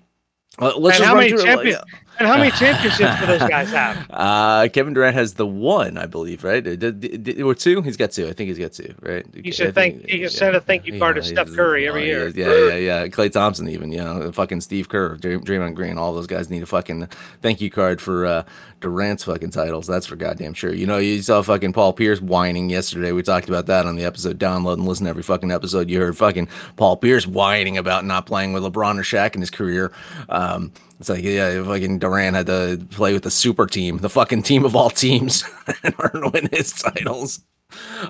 let's 0.59 0.75
and 0.75 0.85
just 0.85 1.03
how 1.03 1.15
many 1.15 1.31
champions? 1.31 1.83
And 2.23 2.31
how 2.31 2.37
many 2.37 2.51
championships 2.51 3.19
do 3.19 3.25
those 3.25 3.49
guys 3.49 3.69
have? 3.71 4.09
Uh, 4.23 4.67
Kevin 4.69 4.93
Durant 4.93 5.15
has 5.15 5.33
the 5.33 5.45
one, 5.45 5.97
I 5.97 6.05
believe, 6.05 6.43
right? 6.43 6.63
Did, 6.63 6.79
did, 6.79 7.23
did, 7.23 7.41
or 7.41 7.55
two? 7.55 7.81
He's 7.81 7.97
got 7.97 8.11
two. 8.11 8.27
I 8.27 8.33
think 8.33 8.47
he's 8.49 8.59
got 8.59 8.71
two, 8.71 8.93
right? 9.01 9.25
You 9.33 9.51
should 9.51 9.73
thank. 9.75 10.07
You 10.07 10.23
should 10.23 10.37
send 10.37 10.55
a 10.55 10.61
thank 10.61 10.85
you 10.85 10.97
card 10.99 11.15
yeah, 11.15 11.21
to 11.21 11.27
Steph 11.27 11.51
Curry 11.53 11.87
every 11.87 12.05
year. 12.05 12.29
Yeah, 12.29 12.67
yeah, 12.67 12.75
yeah. 12.75 13.07
Klay 13.07 13.31
Thompson, 13.31 13.67
even 13.67 13.91
you 13.91 13.97
know, 13.97 14.31
fucking 14.31 14.61
Steve 14.61 14.87
Kerr, 14.87 15.17
Draymond 15.17 15.75
Green, 15.75 15.97
all 15.97 16.13
those 16.13 16.27
guys 16.27 16.49
need 16.49 16.63
a 16.63 16.67
fucking 16.67 17.09
thank 17.41 17.59
you 17.59 17.69
card 17.69 17.99
for 17.99 18.25
uh, 18.25 18.43
Durant's 18.79 19.23
fucking 19.23 19.49
titles. 19.49 19.87
That's 19.87 20.05
for 20.05 20.15
goddamn 20.15 20.53
sure. 20.53 20.73
You 20.73 20.85
know, 20.85 20.97
you 20.97 21.21
saw 21.21 21.41
fucking 21.41 21.73
Paul 21.73 21.93
Pierce 21.93 22.21
whining 22.21 22.69
yesterday. 22.69 23.11
We 23.11 23.23
talked 23.23 23.49
about 23.49 23.65
that 23.65 23.85
on 23.85 23.95
the 23.95 24.05
episode. 24.05 24.37
Download 24.37 24.73
and 24.73 24.85
listen 24.85 25.05
to 25.05 25.09
every 25.09 25.23
fucking 25.23 25.51
episode. 25.51 25.89
You 25.89 25.99
heard 25.99 26.17
fucking 26.17 26.47
Paul 26.75 26.97
Pierce 26.97 27.25
whining 27.25 27.77
about 27.77 28.05
not 28.05 28.25
playing 28.25 28.53
with 28.53 28.63
LeBron 28.63 28.99
or 28.99 29.03
Shaq 29.03 29.35
in 29.35 29.41
his 29.41 29.49
career. 29.49 29.91
Um, 30.29 30.71
it's 30.99 31.09
like, 31.09 31.23
yeah, 31.23 31.63
fucking 31.63 31.99
Durant 31.99 32.35
had 32.35 32.45
to 32.47 32.85
play 32.91 33.13
with 33.13 33.23
the 33.23 33.31
super 33.31 33.65
team, 33.65 33.97
the 33.97 34.09
fucking 34.09 34.43
team 34.43 34.65
of 34.65 34.75
all 34.75 34.89
teams, 34.89 35.41
to 35.83 36.31
win 36.33 36.49
his 36.51 36.71
titles. 36.73 37.41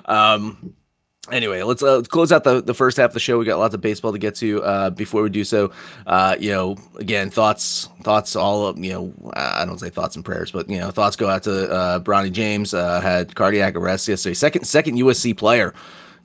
Um, 0.04 0.74
anyway, 1.30 1.62
let's, 1.62 1.82
uh, 1.82 2.02
close 2.02 2.30
out 2.30 2.44
the, 2.44 2.62
the 2.62 2.74
first 2.74 2.96
half 2.96 3.10
of 3.10 3.14
the 3.14 3.20
show. 3.20 3.38
We 3.38 3.44
got 3.44 3.58
lots 3.58 3.74
of 3.74 3.80
baseball 3.80 4.12
to 4.12 4.18
get 4.18 4.34
to. 4.36 4.62
Uh, 4.62 4.90
before 4.90 5.22
we 5.22 5.30
do 5.30 5.44
so, 5.44 5.72
uh, 6.06 6.36
you 6.38 6.50
know, 6.52 6.76
again, 6.98 7.30
thoughts, 7.30 7.88
thoughts, 8.02 8.36
all 8.36 8.66
of, 8.66 8.78
you 8.78 8.92
know, 8.92 9.14
I 9.34 9.64
don't 9.64 9.78
say 9.78 9.90
thoughts 9.90 10.16
and 10.16 10.24
prayers, 10.24 10.50
but 10.50 10.68
you 10.68 10.78
know, 10.78 10.90
thoughts 10.90 11.16
go 11.16 11.28
out 11.28 11.42
to 11.44 11.70
uh, 11.70 12.00
Bronny 12.00 12.30
James. 12.30 12.74
Uh, 12.74 13.00
had 13.00 13.34
cardiac 13.34 13.74
arrest 13.76 14.06
yesterday. 14.08 14.34
Second, 14.34 14.66
second 14.66 14.96
USC 14.98 15.36
player 15.36 15.74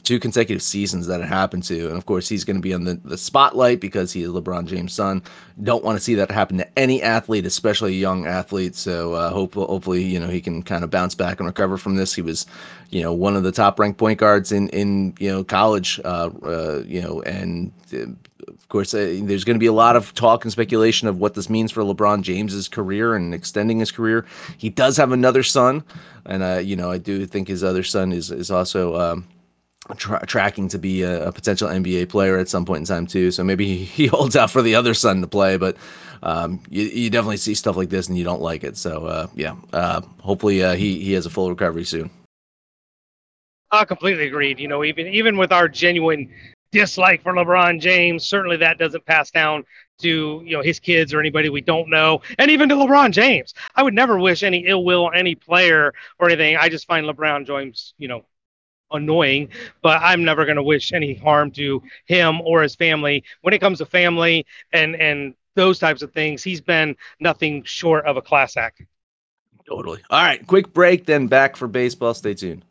two 0.04 0.20
consecutive 0.20 0.62
seasons 0.62 1.08
that 1.08 1.22
it 1.22 1.28
happened 1.28 1.64
to. 1.64 1.88
And 1.88 1.98
of 1.98 2.06
course, 2.06 2.28
he's 2.28 2.44
going 2.44 2.56
to 2.56 2.62
be 2.62 2.74
on 2.74 2.84
the, 2.84 3.00
the 3.04 3.18
spotlight 3.18 3.80
because 3.80 4.12
he 4.12 4.24
is 4.24 4.30
LeBron 4.30 4.66
James' 4.66 4.94
son. 4.94 5.22
Don't 5.62 5.84
want 5.84 5.98
to 5.98 6.04
see 6.04 6.16
that 6.16 6.32
happen 6.32 6.58
to 6.58 6.80
any 6.80 7.02
athlete, 7.02 7.46
especially 7.46 7.94
a 7.94 8.00
young 8.00 8.26
athlete. 8.26 8.76
So 8.76 9.14
uh, 9.14 9.30
hope, 9.30 9.56
hopefully, 9.56 10.04
you 10.04 10.20
know, 10.20 10.28
he 10.28 10.42
can 10.42 10.64
kind 10.64 10.84
of 10.84 10.90
bounce 10.90 11.16
back 11.16 11.40
and 11.40 11.48
recover 11.48 11.78
from 11.78 11.96
this. 11.96 12.14
He 12.14 12.22
was, 12.22 12.46
you 12.90 13.02
know, 13.02 13.14
one 13.14 13.36
of 13.36 13.44
the 13.44 13.52
top 13.52 13.80
ranked 13.80 14.00
point 14.00 14.20
guards 14.20 14.52
in, 14.52 14.70
in 14.70 15.14
you 15.20 15.30
know, 15.30 15.44
college, 15.44 16.00
uh, 16.04 16.30
uh, 16.44 16.84
you 16.86 17.02
know, 17.02 17.22
and 17.24 17.72
uh, 17.94 18.06
of 18.48 18.70
course, 18.70 18.94
uh, 18.94 19.20
there's 19.24 19.44
going 19.44 19.56
to 19.56 19.60
be 19.60 19.68
a 19.68 19.74
lot 19.74 19.96
of 19.96 20.14
talk 20.14 20.44
and 20.44 20.52
speculation 20.52 21.08
of 21.08 21.20
what 21.20 21.34
this 21.34 21.50
means 21.50 21.72
for 21.72 21.84
LeBron 21.84 22.22
James's 22.22 22.68
career 22.68 23.16
and 23.16 23.34
extending 23.34 23.80
his 23.80 23.92
career. 23.92 24.26
He 24.58 24.70
does 24.70 24.98
have 24.98 25.12
another 25.12 25.44
son, 25.44 25.84
and 26.26 26.42
uh, 26.42 26.58
you 26.58 26.76
know, 26.76 26.90
I 26.90 26.98
do 26.98 27.26
think 27.26 27.48
his 27.48 27.64
other 27.64 27.84
son 27.84 28.12
is 28.12 28.32
is 28.32 28.50
also 28.50 28.96
um, 28.96 29.28
tra- 29.98 30.26
tracking 30.26 30.68
to 30.70 30.80
be 30.80 31.02
a, 31.04 31.28
a, 31.28 31.32
potential 31.32 31.68
NBA 31.68 32.10
player 32.10 32.38
at 32.38 32.50
some 32.50 32.66
point 32.66 32.82
in 32.82 32.86
time 32.86 33.08
too. 33.08 33.32
So 33.32 33.44
maybe 33.44 33.78
he, 33.84 34.08
holds 34.08 34.36
out 34.36 34.52
for 34.52 34.62
the 34.62 34.76
other 34.76 34.94
son 34.94 35.22
to 35.22 35.28
play, 35.28 35.58
but 35.58 35.78
um, 36.24 36.62
you, 36.70 36.84
you, 36.84 37.10
definitely 37.10 37.38
see 37.38 37.54
stuff 37.54 37.78
like 37.78 37.90
this 37.90 38.10
and 38.10 38.18
you 38.18 38.24
don't 38.24 38.42
like 38.42 38.64
it. 38.64 38.78
So 38.78 39.06
uh, 39.06 39.28
yeah, 39.36 39.56
uh, 39.74 40.02
hopefully 40.22 40.64
uh, 40.64 40.76
he 40.76 41.00
he 41.00 41.14
has 41.14 41.26
a 41.26 41.30
full 41.30 41.50
recovery 41.50 41.86
soon. 41.86 42.10
I 43.72 43.86
completely 43.86 44.28
agreed. 44.28 44.60
You 44.60 44.68
know, 44.68 44.84
even 44.84 45.08
even 45.08 45.38
with 45.38 45.52
our 45.52 45.68
genuine 45.68 46.30
dislike 46.72 47.24
for 47.24 47.34
LeBron 47.34 47.80
James, 47.80 48.26
certainly 48.26 48.58
that 48.58 48.78
doesn't 48.78 49.06
pass 49.06 49.32
down 49.32 49.64
to 50.00 50.42
you 50.46 50.58
know 50.58 50.62
his 50.62 50.80
kids 50.80 51.14
or 51.14 51.20
anybody 51.20 51.50
we 51.50 51.62
don't 51.62 51.90
know, 51.90 52.22
and 52.38 52.52
even 52.52 52.68
to 52.70 52.76
LeBron 52.76 53.12
James. 53.12 53.54
I 53.76 53.84
would 53.84 53.94
never 53.94 54.20
wish 54.20 54.44
any 54.44 54.66
ill 54.66 54.84
will 54.84 55.06
on 55.06 55.16
any 55.16 55.36
player 55.36 55.94
or 56.20 56.28
anything. 56.28 56.58
I 56.58 56.70
just 56.70 56.88
find 56.88 57.06
LeBron 57.06 57.46
James, 57.46 57.94
you 57.98 58.08
know, 58.08 58.26
annoying, 58.92 59.50
but 59.82 60.02
I'm 60.02 60.24
never 60.24 60.46
going 60.46 60.58
to 60.58 60.64
wish 60.64 60.94
any 60.94 61.16
harm 61.16 61.52
to 61.52 61.82
him 62.06 62.42
or 62.42 62.62
his 62.62 62.76
family. 62.76 63.24
When 63.42 63.54
it 63.54 63.60
comes 63.60 63.80
to 63.80 63.86
family 63.86 64.46
and 64.74 64.96
and 64.96 65.36
those 65.56 65.80
types 65.80 66.02
of 66.02 66.14
things, 66.14 66.44
he's 66.44 66.62
been 66.62 66.96
nothing 67.20 67.64
short 67.64 68.06
of 68.06 68.18
a 68.18 68.22
class 68.22 68.56
act. 68.56 68.82
Totally. 69.68 70.02
All 70.10 70.22
right, 70.22 70.46
quick 70.48 70.74
break, 70.74 71.06
then 71.06 71.28
back 71.28 71.56
for 71.56 71.68
baseball. 71.68 72.14
Stay 72.14 72.34
tuned. 72.34 72.66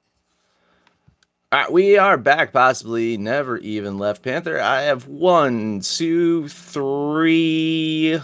All 1.50 1.60
right, 1.60 1.72
we 1.72 1.96
are 1.96 2.18
back, 2.18 2.52
possibly 2.52 3.16
never 3.16 3.56
even 3.58 3.98
left 3.98 4.22
Panther. 4.22 4.60
I 4.60 4.82
have 4.82 5.06
one, 5.06 5.80
two, 5.80 6.48
three, 6.48 8.20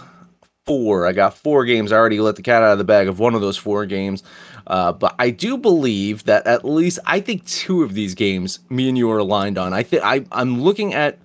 four. 0.65 1.05
I 1.05 1.13
got 1.13 1.37
four 1.37 1.65
games. 1.65 1.91
I 1.91 1.97
already 1.97 2.19
let 2.19 2.35
the 2.35 2.41
cat 2.41 2.63
out 2.63 2.71
of 2.71 2.77
the 2.77 2.83
bag 2.83 3.07
of 3.07 3.19
one 3.19 3.35
of 3.35 3.41
those 3.41 3.57
four 3.57 3.85
games. 3.85 4.23
Uh, 4.67 4.91
but 4.91 5.15
I 5.19 5.29
do 5.29 5.57
believe 5.57 6.23
that 6.25 6.47
at 6.47 6.65
least 6.65 6.99
I 7.05 7.19
think 7.19 7.45
two 7.45 7.83
of 7.83 7.93
these 7.93 8.15
games, 8.15 8.59
me 8.69 8.89
and 8.89 8.97
you 8.97 9.09
are 9.11 9.19
aligned 9.19 9.57
on. 9.57 9.73
I 9.73 9.83
think 9.83 10.03
I'm 10.03 10.61
looking 10.61 10.93
at 10.93 11.19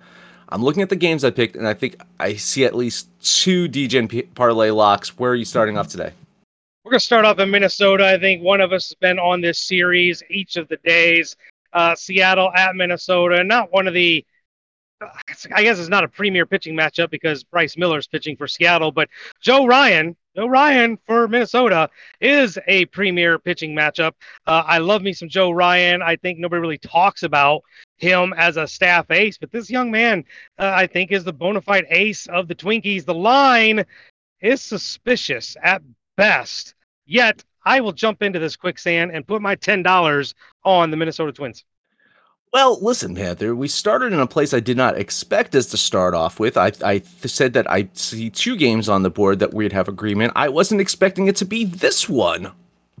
I'm 0.49 0.63
looking 0.63 0.83
at 0.83 0.89
the 0.89 0.97
games 0.97 1.23
I 1.23 1.31
picked, 1.31 1.55
and 1.55 1.65
I 1.65 1.73
think 1.73 1.95
I 2.19 2.35
see 2.35 2.65
at 2.65 2.75
least 2.75 3.07
two 3.21 3.69
DGen 3.69 4.35
parlay 4.35 4.69
locks. 4.69 5.17
Where 5.17 5.31
are 5.31 5.35
you 5.35 5.45
starting 5.45 5.77
off 5.77 5.87
today? 5.87 6.11
We're 6.83 6.91
gonna 6.91 6.99
start 6.99 7.25
off 7.25 7.39
in 7.39 7.49
Minnesota. 7.49 8.05
I 8.05 8.19
think 8.19 8.43
one 8.43 8.59
of 8.59 8.73
us 8.73 8.89
has 8.89 8.95
been 8.95 9.17
on 9.17 9.41
this 9.41 9.59
series 9.59 10.21
each 10.29 10.57
of 10.57 10.67
the 10.67 10.77
days. 10.83 11.35
Uh, 11.73 11.95
Seattle 11.95 12.51
at 12.53 12.75
Minnesota, 12.75 13.43
not 13.43 13.71
one 13.71 13.87
of 13.87 13.93
the 13.93 14.25
I 15.55 15.63
guess 15.63 15.79
it's 15.79 15.89
not 15.89 16.03
a 16.03 16.07
premier 16.07 16.45
pitching 16.45 16.75
matchup 16.75 17.09
because 17.09 17.43
Bryce 17.43 17.77
Miller's 17.77 18.07
pitching 18.07 18.35
for 18.35 18.47
Seattle, 18.47 18.91
but 18.91 19.09
Joe 19.41 19.65
Ryan, 19.65 20.15
Joe 20.35 20.47
Ryan 20.47 20.97
for 21.05 21.27
Minnesota 21.27 21.89
is 22.19 22.57
a 22.67 22.85
premier 22.85 23.39
pitching 23.39 23.75
matchup. 23.75 24.13
Uh, 24.45 24.63
I 24.65 24.77
love 24.77 25.01
me 25.01 25.13
some 25.13 25.29
Joe 25.29 25.51
Ryan. 25.51 26.01
I 26.01 26.15
think 26.15 26.39
nobody 26.39 26.61
really 26.61 26.77
talks 26.77 27.23
about 27.23 27.63
him 27.97 28.33
as 28.37 28.57
a 28.57 28.67
staff 28.67 29.09
ace, 29.11 29.37
but 29.37 29.51
this 29.51 29.69
young 29.69 29.91
man, 29.91 30.23
uh, 30.59 30.71
I 30.73 30.87
think, 30.87 31.11
is 31.11 31.23
the 31.23 31.33
bona 31.33 31.61
fide 31.61 31.85
ace 31.89 32.27
of 32.27 32.47
the 32.47 32.55
Twinkies. 32.55 33.05
The 33.05 33.13
line 33.13 33.85
is 34.41 34.61
suspicious 34.61 35.55
at 35.61 35.81
best, 36.17 36.75
yet 37.05 37.43
I 37.65 37.81
will 37.81 37.91
jump 37.91 38.23
into 38.23 38.39
this 38.39 38.55
quicksand 38.55 39.11
and 39.11 39.27
put 39.27 39.41
my 39.41 39.55
$10 39.55 40.33
on 40.63 40.91
the 40.91 40.97
Minnesota 40.97 41.31
Twins. 41.31 41.63
Well, 42.53 42.79
listen, 42.81 43.15
Panther, 43.15 43.55
we 43.55 43.69
started 43.69 44.11
in 44.11 44.19
a 44.19 44.27
place 44.27 44.53
I 44.53 44.59
did 44.59 44.75
not 44.75 44.97
expect 44.97 45.55
us 45.55 45.67
to 45.67 45.77
start 45.77 46.13
off 46.13 46.37
with. 46.37 46.57
I, 46.57 46.73
I 46.83 47.01
said 47.21 47.53
that 47.53 47.69
I 47.71 47.87
see 47.93 48.29
two 48.29 48.57
games 48.57 48.89
on 48.89 49.03
the 49.03 49.09
board 49.09 49.39
that 49.39 49.53
we'd 49.53 49.71
have 49.71 49.87
agreement. 49.87 50.33
I 50.35 50.49
wasn't 50.49 50.81
expecting 50.81 51.27
it 51.27 51.37
to 51.37 51.45
be 51.45 51.63
this 51.63 52.09
one, 52.09 52.51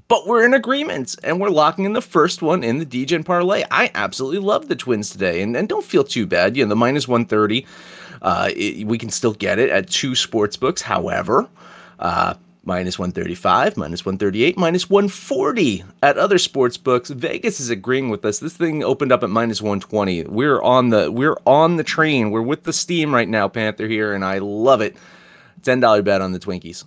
but 0.07 0.25
we're 0.25 0.45
in 0.45 0.53
agreement 0.53 1.17
and 1.21 1.41
we're 1.41 1.49
locking 1.49 1.83
in 1.83 1.91
the 1.91 2.01
first 2.01 2.41
one 2.41 2.63
in 2.63 2.77
the 2.77 2.85
DGen 2.85 3.25
parlay. 3.25 3.65
I 3.69 3.91
absolutely 3.93 4.39
love 4.39 4.69
the 4.69 4.75
Twins 4.77 5.09
today, 5.09 5.41
and, 5.41 5.57
and 5.57 5.67
don't 5.67 5.83
feel 5.83 6.05
too 6.05 6.25
bad. 6.25 6.55
You 6.55 6.63
know, 6.63 6.69
the 6.69 6.77
minus 6.77 7.09
130, 7.09 7.65
uh, 8.21 8.51
it, 8.55 8.87
we 8.87 8.97
can 8.97 9.09
still 9.09 9.33
get 9.33 9.59
it 9.59 9.69
at 9.69 9.89
two 9.89 10.15
sports 10.15 10.55
books. 10.55 10.81
However, 10.81 11.49
uh, 11.99 12.35
minus 12.63 12.99
135, 12.99 13.77
minus 13.77 14.05
138, 14.05 14.57
minus 14.57 14.89
140 14.89 15.83
at 16.03 16.17
other 16.17 16.37
sports 16.37 16.77
books. 16.77 17.09
Vegas 17.09 17.59
is 17.59 17.69
agreeing 17.69 18.09
with 18.09 18.23
us. 18.25 18.39
This 18.39 18.55
thing 18.55 18.83
opened 18.83 19.11
up 19.11 19.23
at 19.23 19.29
minus 19.29 19.61
120. 19.61 20.25
We're 20.25 20.61
on 20.61 20.89
the 20.89 21.11
we're 21.11 21.37
on 21.45 21.77
the 21.77 21.83
train. 21.83 22.31
We're 22.31 22.41
with 22.41 22.63
the 22.63 22.73
steam 22.73 23.13
right 23.13 23.27
now, 23.27 23.47
Panther 23.47 23.87
here, 23.87 24.13
and 24.13 24.23
I 24.23 24.39
love 24.39 24.81
it. 24.81 24.95
$10 25.61 26.03
bet 26.03 26.21
on 26.21 26.31
the 26.31 26.39
Twinkies. 26.39 26.85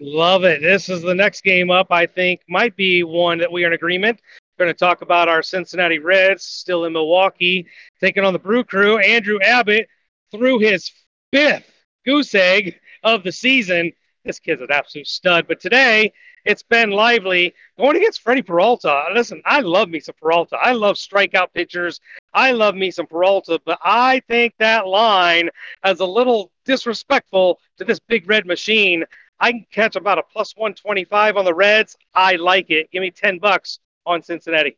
Love 0.00 0.44
it. 0.44 0.60
This 0.60 0.88
is 0.88 1.02
the 1.02 1.14
next 1.14 1.42
game 1.42 1.70
up, 1.70 1.88
I 1.90 2.06
think, 2.06 2.40
might 2.48 2.76
be 2.76 3.04
one 3.04 3.38
that 3.38 3.50
we 3.50 3.64
are 3.64 3.68
in 3.68 3.72
agreement. 3.72 4.20
We're 4.58 4.66
going 4.66 4.74
to 4.74 4.78
talk 4.78 5.02
about 5.02 5.28
our 5.28 5.42
Cincinnati 5.42 5.98
Reds 5.98 6.44
still 6.44 6.84
in 6.84 6.92
Milwaukee, 6.92 7.66
taking 8.00 8.24
on 8.24 8.32
the 8.32 8.38
Brew 8.38 8.64
Crew. 8.64 8.98
Andrew 8.98 9.38
Abbott 9.40 9.88
threw 10.30 10.58
his 10.58 10.92
fifth 11.32 11.70
goose 12.04 12.34
egg 12.34 12.80
of 13.02 13.22
the 13.22 13.32
season 13.32 13.92
this 14.24 14.38
kid's 14.38 14.62
an 14.62 14.68
absolute 14.70 15.06
stud. 15.06 15.46
But 15.46 15.60
today, 15.60 16.12
it's 16.44 16.62
Ben 16.62 16.90
Lively 16.90 17.54
going 17.78 17.96
against 17.96 18.20
Freddie 18.20 18.42
Peralta. 18.42 19.06
Listen, 19.14 19.42
I 19.44 19.60
love 19.60 19.88
me 19.88 20.00
some 20.00 20.14
Peralta. 20.20 20.56
I 20.56 20.72
love 20.72 20.96
strikeout 20.96 21.52
pitchers. 21.54 22.00
I 22.34 22.52
love 22.52 22.74
me 22.74 22.90
some 22.90 23.06
Peralta, 23.06 23.60
but 23.64 23.78
I 23.82 24.20
think 24.28 24.54
that 24.58 24.86
line 24.86 25.50
is 25.86 26.00
a 26.00 26.06
little 26.06 26.50
disrespectful 26.64 27.60
to 27.78 27.84
this 27.84 28.00
big 28.00 28.28
red 28.28 28.46
machine. 28.46 29.04
I 29.40 29.52
can 29.52 29.66
catch 29.70 29.96
about 29.96 30.18
a 30.18 30.22
plus 30.22 30.54
125 30.56 31.36
on 31.36 31.44
the 31.44 31.54
Reds. 31.54 31.96
I 32.14 32.36
like 32.36 32.70
it. 32.70 32.90
Give 32.90 33.02
me 33.02 33.10
10 33.10 33.38
bucks 33.38 33.80
on 34.06 34.22
Cincinnati. 34.22 34.76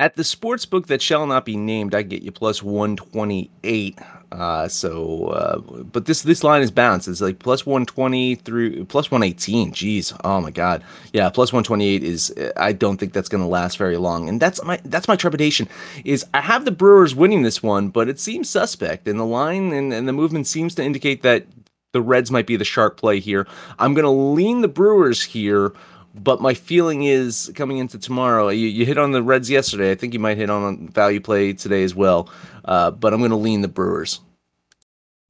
At 0.00 0.16
the 0.16 0.24
sports 0.24 0.64
book 0.64 0.86
that 0.86 1.02
shall 1.02 1.26
not 1.26 1.44
be 1.44 1.58
named, 1.58 1.94
I 1.94 2.00
get 2.00 2.22
you 2.22 2.32
plus 2.32 2.62
128. 2.62 3.98
Uh, 4.32 4.66
so, 4.66 5.26
uh, 5.26 5.58
but 5.58 6.06
this 6.06 6.22
this 6.22 6.42
line 6.42 6.62
is 6.62 6.70
balanced. 6.70 7.06
It's 7.06 7.20
like 7.20 7.38
plus 7.38 7.66
120 7.66 8.36
through 8.36 8.86
plus 8.86 9.10
118. 9.10 9.72
Jeez, 9.72 10.18
oh 10.24 10.40
my 10.40 10.50
god, 10.50 10.82
yeah, 11.12 11.28
plus 11.28 11.52
128 11.52 12.02
is. 12.02 12.34
I 12.56 12.72
don't 12.72 12.96
think 12.96 13.12
that's 13.12 13.28
going 13.28 13.42
to 13.42 13.46
last 13.46 13.76
very 13.76 13.98
long, 13.98 14.26
and 14.26 14.40
that's 14.40 14.64
my 14.64 14.80
that's 14.86 15.06
my 15.06 15.16
trepidation. 15.16 15.68
Is 16.06 16.24
I 16.32 16.40
have 16.40 16.64
the 16.64 16.70
Brewers 16.70 17.14
winning 17.14 17.42
this 17.42 17.62
one, 17.62 17.90
but 17.90 18.08
it 18.08 18.18
seems 18.18 18.48
suspect, 18.48 19.06
and 19.06 19.20
the 19.20 19.26
line 19.26 19.70
and, 19.74 19.92
and 19.92 20.08
the 20.08 20.14
movement 20.14 20.46
seems 20.46 20.74
to 20.76 20.82
indicate 20.82 21.20
that 21.24 21.44
the 21.92 22.00
Reds 22.00 22.30
might 22.30 22.46
be 22.46 22.56
the 22.56 22.64
sharp 22.64 22.96
play 22.96 23.20
here. 23.20 23.46
I'm 23.78 23.92
going 23.92 24.04
to 24.04 24.10
lean 24.10 24.62
the 24.62 24.68
Brewers 24.68 25.22
here 25.22 25.74
but 26.14 26.40
my 26.40 26.54
feeling 26.54 27.04
is 27.04 27.50
coming 27.54 27.78
into 27.78 27.98
tomorrow, 27.98 28.48
you, 28.48 28.66
you 28.66 28.84
hit 28.84 28.98
on 28.98 29.12
the 29.12 29.22
Reds 29.22 29.50
yesterday. 29.50 29.90
I 29.90 29.94
think 29.94 30.12
you 30.12 30.20
might 30.20 30.36
hit 30.36 30.50
on 30.50 30.88
value 30.88 31.20
play 31.20 31.52
today 31.52 31.82
as 31.82 31.94
well. 31.94 32.30
Uh, 32.64 32.90
but 32.90 33.12
I'm 33.12 33.20
going 33.20 33.30
to 33.30 33.36
lean 33.36 33.60
the 33.60 33.68
Brewers. 33.68 34.20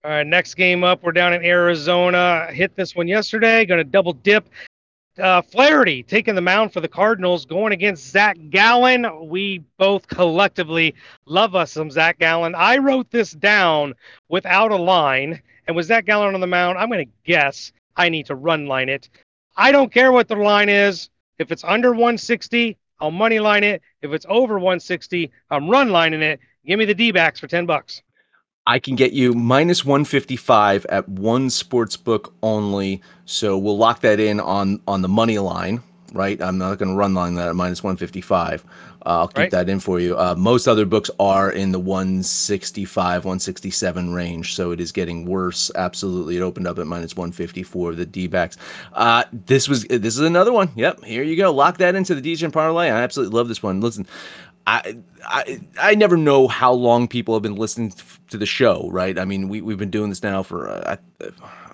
All 0.03 0.11
right, 0.11 0.27
next 0.27 0.55
game 0.55 0.83
up, 0.83 1.03
we're 1.03 1.13
down 1.13 1.35
in 1.35 1.45
Arizona. 1.45 2.49
Hit 2.51 2.75
this 2.75 2.97
one 2.97 3.07
yesterday. 3.07 3.67
Going 3.67 3.79
to 3.79 3.85
double 3.85 4.15
dip. 4.15 4.49
Uh, 5.19 5.43
Flaherty 5.43 6.03
taking 6.03 6.35
the 6.35 6.41
mound 6.41 6.73
for 6.73 6.81
the 6.81 6.89
Cardinals, 6.89 7.45
going 7.45 7.73
against 7.73 8.09
Zac 8.09 8.39
Gallen. 8.49 9.29
We 9.29 9.63
both 9.77 10.09
collectively 10.09 10.95
love 11.27 11.55
us 11.55 11.73
some 11.73 11.91
Zac 11.91 12.19
Gallen. 12.19 12.55
I 12.55 12.79
wrote 12.79 13.11
this 13.11 13.33
down 13.33 13.95
without 14.31 14.71
a 14.71 14.77
line, 14.77 15.43
and 15.67 15.77
with 15.77 15.87
Zac 15.87 16.07
Gallen 16.07 16.35
on 16.35 16.41
the 16.41 16.47
mound, 16.47 16.79
I'm 16.79 16.89
going 16.89 17.05
to 17.05 17.13
guess 17.25 17.73
I 17.97 18.09
need 18.09 18.25
to 18.27 18.35
run 18.35 18.67
line 18.67 18.89
it. 18.89 19.11
I 19.61 19.73
don't 19.73 19.93
care 19.93 20.11
what 20.11 20.27
the 20.27 20.37
line 20.37 20.71
is. 20.71 21.11
If 21.39 21.53
it's 21.53 21.65
under 21.65 21.91
160, 21.91 22.79
I'll 22.99 23.11
money 23.11 23.41
line 23.41 23.63
it. 23.63 23.83
If 24.01 24.11
it's 24.13 24.25
over 24.27 24.55
160, 24.55 25.31
I'm 25.51 25.69
run 25.69 25.91
lining 25.91 26.23
it. 26.23 26.41
Give 26.67 26.79
me 26.79 26.87
the 26.87 26.95
D 26.95 27.13
backs 27.13 27.39
for 27.39 27.47
10 27.47 27.67
bucks. 27.67 28.01
I 28.67 28.79
can 28.79 28.97
get 28.97 29.13
you 29.13 29.35
minus 29.35 29.85
155 29.85 30.87
at 30.87 31.07
one 31.11 31.51
sports 31.51 31.99
book 31.99 32.33
only. 32.43 33.03
So 33.27 33.59
we'll 33.59 33.77
lock 33.77 34.01
that 34.01 34.19
in 34.19 34.41
on 34.41 34.81
on 34.87 35.03
the 35.03 35.09
money 35.09 35.39
line, 35.39 35.83
right? 36.13 36.41
I'm 36.41 36.59
not 36.59 36.79
going 36.79 36.91
to 36.91 36.95
run 36.95 37.15
line 37.15 37.35
that 37.35 37.49
at 37.49 37.57
minus 37.57 37.83
155. 37.83 38.65
Uh, 39.07 39.21
I'll 39.21 39.29
keep 39.29 39.37
right. 39.39 39.51
that 39.53 39.69
in 39.69 39.81
for 39.81 39.99
you. 39.99 40.17
Uh, 40.17 40.35
most 40.37 40.67
other 40.69 40.85
books 40.85 41.11
are 41.19 41.51
in 41.51 41.73
the 41.73 41.79
165, 41.79 43.25
167 43.25 44.13
range, 44.13 44.55
so 44.55 44.73
it 44.73 44.81
is 44.81 44.93
getting 44.93 45.25
worse. 45.25 45.71
Absolutely, 45.75 46.37
it 46.37 46.43
opened 46.43 46.67
up 46.67 46.79
at 46.79 46.87
minus 46.87 47.17
154. 47.17 47.95
The 47.95 48.05
D 48.05 48.27
backs. 48.27 48.59
Uh, 48.93 49.25
this 49.33 49.69
was 49.69 49.85
this 49.85 50.17
is 50.17 50.21
another 50.21 50.53
one. 50.53 50.71
Yep, 50.75 51.05
here 51.05 51.23
you 51.23 51.37
go. 51.37 51.51
Lock 51.51 51.79
that 51.79 51.95
into 51.95 52.15
the 52.15 52.21
DGen 52.21 52.53
parlay. 52.53 52.87
I 52.87 53.01
absolutely 53.01 53.37
love 53.37 53.49
this 53.49 53.63
one. 53.63 53.81
Listen, 53.81 54.07
I, 54.71 54.99
I 55.27 55.61
I 55.81 55.95
never 55.97 56.17
know 56.17 56.47
how 56.47 56.73
long 56.73 57.09
people 57.09 57.35
have 57.35 57.43
been 57.43 57.57
listening 57.57 57.93
to 58.29 58.39
the 58.39 58.47
show, 58.47 58.89
right? 58.93 59.19
I 59.19 59.25
mean, 59.25 59.49
we 59.49 59.61
we've 59.61 59.79
been 59.79 59.91
doing 59.91 60.11
this 60.11 60.23
now 60.23 60.45
for 60.45 60.69
uh, 60.69 60.97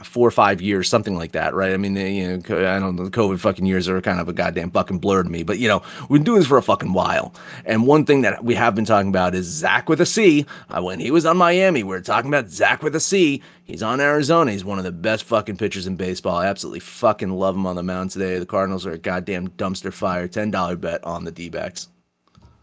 four 0.03 0.27
or 0.27 0.31
five 0.31 0.63
years, 0.63 0.89
something 0.89 1.15
like 1.15 1.33
that, 1.33 1.53
right? 1.53 1.75
I 1.75 1.77
mean, 1.77 1.95
you 1.95 2.27
know, 2.27 2.37
I 2.37 2.79
don't 2.79 2.97
know, 2.97 3.05
the 3.05 3.11
COVID 3.11 3.39
fucking 3.39 3.67
years 3.67 3.87
are 3.87 4.01
kind 4.01 4.19
of 4.19 4.29
a 4.31 4.33
goddamn 4.33 4.71
fucking 4.71 4.99
blur 4.99 5.23
to 5.23 5.29
me, 5.29 5.43
but 5.43 5.59
you 5.59 5.69
know, 5.69 5.83
we've 6.09 6.21
been 6.21 6.25
doing 6.25 6.39
this 6.39 6.49
for 6.49 6.57
a 6.57 6.63
fucking 6.63 6.95
while. 6.95 7.35
And 7.67 7.87
one 7.87 8.07
thing 8.07 8.23
that 8.23 8.43
we 8.43 8.55
have 8.55 8.75
been 8.75 8.87
talking 8.87 9.11
about 9.11 9.35
is 9.35 9.45
Zach 9.45 9.91
with 9.91 10.01
a 10.01 10.07
C. 10.07 10.47
Uh, 10.71 10.83
when 10.83 10.99
he 10.99 11.11
was 11.11 11.27
on 11.27 11.37
Miami, 11.37 11.83
we 11.83 11.91
were 11.91 12.01
talking 12.01 12.31
about 12.31 12.49
Zach 12.49 12.83
with 12.83 12.97
a 12.97 13.01
C. 13.01 13.43
He's 13.65 13.83
on 13.83 14.01
Arizona. 14.01 14.53
He's 14.53 14.65
one 14.65 14.79
of 14.79 14.85
the 14.85 14.93
best 14.93 15.25
fucking 15.25 15.59
pitchers 15.59 15.87
in 15.87 15.97
baseball. 15.97 16.39
I 16.39 16.47
absolutely 16.47 16.81
fucking 16.81 17.31
love 17.31 17.57
him 17.57 17.67
on 17.67 17.77
the 17.77 17.83
mound 17.83 18.11
today. 18.11 18.39
The 18.39 18.47
Cardinals 18.47 18.87
are 18.87 18.93
a 18.93 18.99
goddamn 18.99 19.49
dumpster 19.49 19.93
fire. 19.93 20.29
$10 20.29 20.81
bet 20.81 21.05
on 21.05 21.25
the 21.25 21.33
D 21.33 21.51
backs. 21.51 21.89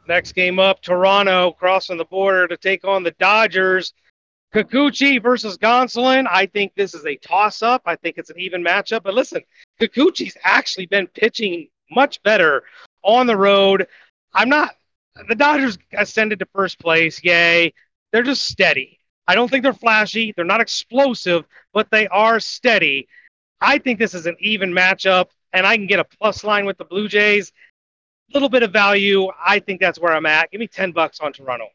Next 0.07 0.33
game 0.33 0.59
up, 0.59 0.81
Toronto 0.81 1.51
crossing 1.51 1.97
the 1.97 2.05
border 2.05 2.47
to 2.47 2.57
take 2.57 2.85
on 2.85 3.03
the 3.03 3.11
Dodgers. 3.11 3.93
Kikuchi 4.53 5.21
versus 5.21 5.57
Gonsolin. 5.57 6.27
I 6.29 6.45
think 6.45 6.73
this 6.75 6.93
is 6.93 7.05
a 7.05 7.15
toss 7.17 7.61
up. 7.61 7.81
I 7.85 7.95
think 7.95 8.17
it's 8.17 8.29
an 8.29 8.39
even 8.39 8.63
matchup. 8.63 9.03
But 9.03 9.15
listen, 9.15 9.41
Kikuchi's 9.81 10.37
actually 10.43 10.85
been 10.85 11.07
pitching 11.07 11.69
much 11.89 12.21
better 12.23 12.63
on 13.01 13.27
the 13.27 13.37
road. 13.37 13.87
I'm 14.33 14.49
not, 14.49 14.75
the 15.27 15.35
Dodgers 15.35 15.77
ascended 15.93 16.39
to 16.39 16.47
first 16.53 16.79
place. 16.79 17.23
Yay. 17.23 17.73
They're 18.11 18.23
just 18.23 18.43
steady. 18.43 18.99
I 19.27 19.35
don't 19.35 19.49
think 19.49 19.63
they're 19.63 19.73
flashy. 19.73 20.33
They're 20.35 20.45
not 20.45 20.61
explosive, 20.61 21.45
but 21.73 21.89
they 21.89 22.07
are 22.09 22.39
steady. 22.39 23.07
I 23.61 23.77
think 23.77 23.97
this 23.97 24.13
is 24.13 24.25
an 24.25 24.35
even 24.39 24.71
matchup, 24.71 25.27
and 25.53 25.65
I 25.65 25.77
can 25.77 25.87
get 25.87 25.99
a 25.99 26.03
plus 26.03 26.43
line 26.43 26.65
with 26.65 26.77
the 26.77 26.85
Blue 26.85 27.07
Jays. 27.07 27.51
Little 28.33 28.49
bit 28.49 28.63
of 28.63 28.71
value. 28.71 29.29
I 29.43 29.59
think 29.59 29.79
that's 29.79 29.99
where 29.99 30.13
I'm 30.13 30.25
at. 30.25 30.51
Give 30.51 30.59
me 30.59 30.67
10 30.67 30.91
bucks 30.91 31.19
on 31.19 31.33
Toronto. 31.33 31.67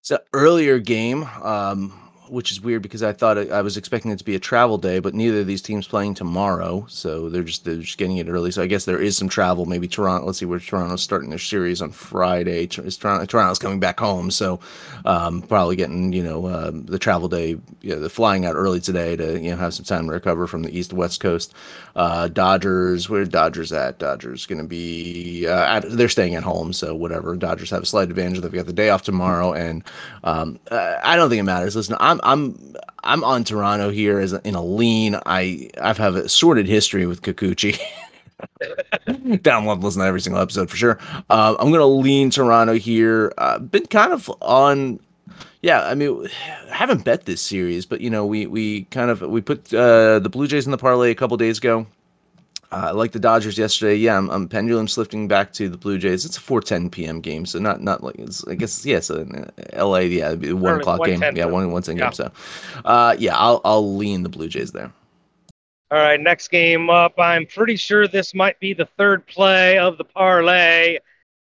It's 0.00 0.10
an 0.10 0.18
earlier 0.32 0.78
game. 0.78 1.24
Um, 1.42 2.05
which 2.28 2.50
is 2.50 2.60
weird 2.60 2.82
because 2.82 3.02
I 3.02 3.12
thought 3.12 3.38
I 3.50 3.62
was 3.62 3.76
expecting 3.76 4.10
it 4.10 4.18
to 4.18 4.24
be 4.24 4.34
a 4.34 4.40
travel 4.40 4.78
day, 4.78 4.98
but 4.98 5.14
neither 5.14 5.40
of 5.40 5.46
these 5.46 5.62
teams 5.62 5.86
playing 5.86 6.14
tomorrow, 6.14 6.84
so 6.88 7.28
they're 7.28 7.42
just 7.42 7.64
they're 7.64 7.76
just 7.76 7.98
getting 7.98 8.18
it 8.18 8.28
early. 8.28 8.50
So 8.50 8.62
I 8.62 8.66
guess 8.66 8.84
there 8.84 9.00
is 9.00 9.16
some 9.16 9.28
travel. 9.28 9.66
Maybe 9.66 9.88
Toronto. 9.88 10.26
Let's 10.26 10.38
see 10.38 10.44
where 10.44 10.58
Toronto's 10.58 11.02
starting 11.02 11.30
their 11.30 11.38
series 11.38 11.82
on 11.82 11.90
Friday. 11.90 12.66
Toronto, 12.66 13.24
Toronto's 13.24 13.58
coming 13.58 13.80
back 13.80 13.98
home, 14.00 14.30
so 14.30 14.60
um, 15.04 15.42
probably 15.42 15.76
getting 15.76 16.12
you 16.12 16.22
know 16.22 16.46
uh, 16.46 16.70
the 16.72 16.98
travel 16.98 17.28
day. 17.28 17.56
You 17.80 17.94
know, 17.94 18.00
the 18.00 18.10
flying 18.10 18.46
out 18.46 18.54
early 18.54 18.80
today 18.80 19.16
to 19.16 19.40
you 19.40 19.50
know 19.50 19.56
have 19.56 19.74
some 19.74 19.84
time 19.84 20.06
to 20.06 20.12
recover 20.12 20.46
from 20.46 20.62
the 20.62 20.76
east 20.76 20.92
west 20.92 21.20
coast. 21.20 21.54
Uh, 21.94 22.28
Dodgers, 22.28 23.08
where 23.08 23.24
Dodgers 23.24 23.72
at? 23.72 23.98
Dodgers 23.98 24.46
going 24.46 24.60
to 24.60 24.68
be 24.68 25.46
uh, 25.46 25.76
at, 25.76 25.90
they're 25.90 26.08
staying 26.08 26.34
at 26.34 26.42
home, 26.42 26.72
so 26.72 26.94
whatever. 26.94 27.36
Dodgers 27.36 27.70
have 27.70 27.82
a 27.82 27.86
slight 27.86 28.10
advantage. 28.10 28.40
They've 28.40 28.52
got 28.52 28.66
the 28.66 28.72
day 28.72 28.90
off 28.90 29.02
tomorrow, 29.02 29.52
and 29.52 29.82
um, 30.24 30.58
I 30.70 31.16
don't 31.16 31.30
think 31.30 31.40
it 31.40 31.44
matters. 31.44 31.76
Listen, 31.76 31.96
I'm 32.00 32.15
I'm 32.22 32.74
I'm 33.04 33.24
on 33.24 33.44
Toronto 33.44 33.90
here 33.90 34.18
as 34.18 34.32
a, 34.32 34.40
in 34.46 34.54
a 34.54 34.62
lean. 34.64 35.18
I 35.26 35.70
I've 35.80 35.98
have 35.98 36.16
a 36.16 36.28
sordid 36.28 36.66
history 36.66 37.06
with 37.06 37.22
Kikuchi. 37.22 37.78
Down 39.42 39.64
love 39.64 39.82
listen 39.82 40.02
to 40.02 40.06
every 40.06 40.20
single 40.20 40.42
episode 40.42 40.68
for 40.68 40.76
sure. 40.76 40.98
Uh, 41.30 41.56
I'm 41.58 41.70
gonna 41.70 41.86
lean 41.86 42.30
Toronto 42.30 42.74
here. 42.74 43.32
Uh, 43.38 43.58
been 43.58 43.86
kind 43.86 44.12
of 44.12 44.30
on 44.42 45.00
yeah, 45.62 45.84
I 45.84 45.94
mean, 45.94 46.28
I 46.70 46.74
haven't 46.74 47.04
bet 47.04 47.24
this 47.24 47.40
series, 47.40 47.86
but 47.86 48.00
you 48.00 48.10
know, 48.10 48.24
we 48.24 48.46
we 48.46 48.84
kind 48.84 49.10
of 49.10 49.20
we 49.22 49.40
put 49.40 49.72
uh, 49.72 50.18
the 50.18 50.28
Blue 50.28 50.46
Jays 50.46 50.66
in 50.66 50.70
the 50.70 50.78
parlay 50.78 51.10
a 51.10 51.14
couple 51.14 51.36
days 51.36 51.58
ago. 51.58 51.86
Uh, 52.72 52.92
like 52.92 53.12
the 53.12 53.18
Dodgers 53.18 53.56
yesterday, 53.56 53.94
yeah, 53.94 54.18
I'm, 54.18 54.28
I'm 54.28 54.48
pendulum 54.48 54.88
shifting 54.88 55.28
back 55.28 55.52
to 55.54 55.68
the 55.68 55.76
Blue 55.76 55.98
Jays. 55.98 56.24
It's 56.24 56.36
a 56.36 56.40
4:10 56.40 56.90
p.m. 56.90 57.20
game, 57.20 57.46
so 57.46 57.58
not 57.60 57.80
not 57.80 58.02
like 58.02 58.16
it's, 58.18 58.46
I 58.46 58.54
guess 58.54 58.84
yes, 58.84 59.10
yeah, 59.10 59.44
L.A. 59.72 60.06
Yeah, 60.06 60.34
one 60.34 60.80
o'clock 60.80 61.04
game, 61.04 61.22
yeah, 61.34 61.44
one 61.44 61.70
one 61.70 61.82
ten 61.82 61.96
yeah. 61.96 62.04
game. 62.04 62.12
So, 62.12 62.32
uh, 62.84 63.14
yeah, 63.18 63.36
I'll 63.36 63.60
I'll 63.64 63.96
lean 63.96 64.24
the 64.24 64.28
Blue 64.28 64.48
Jays 64.48 64.72
there. 64.72 64.92
All 65.92 65.98
right, 65.98 66.20
next 66.20 66.48
game 66.48 66.90
up. 66.90 67.14
I'm 67.18 67.46
pretty 67.46 67.76
sure 67.76 68.08
this 68.08 68.34
might 68.34 68.58
be 68.58 68.74
the 68.74 68.88
third 68.98 69.24
play 69.28 69.78
of 69.78 69.98
the 69.98 70.04
parlay. 70.04 70.98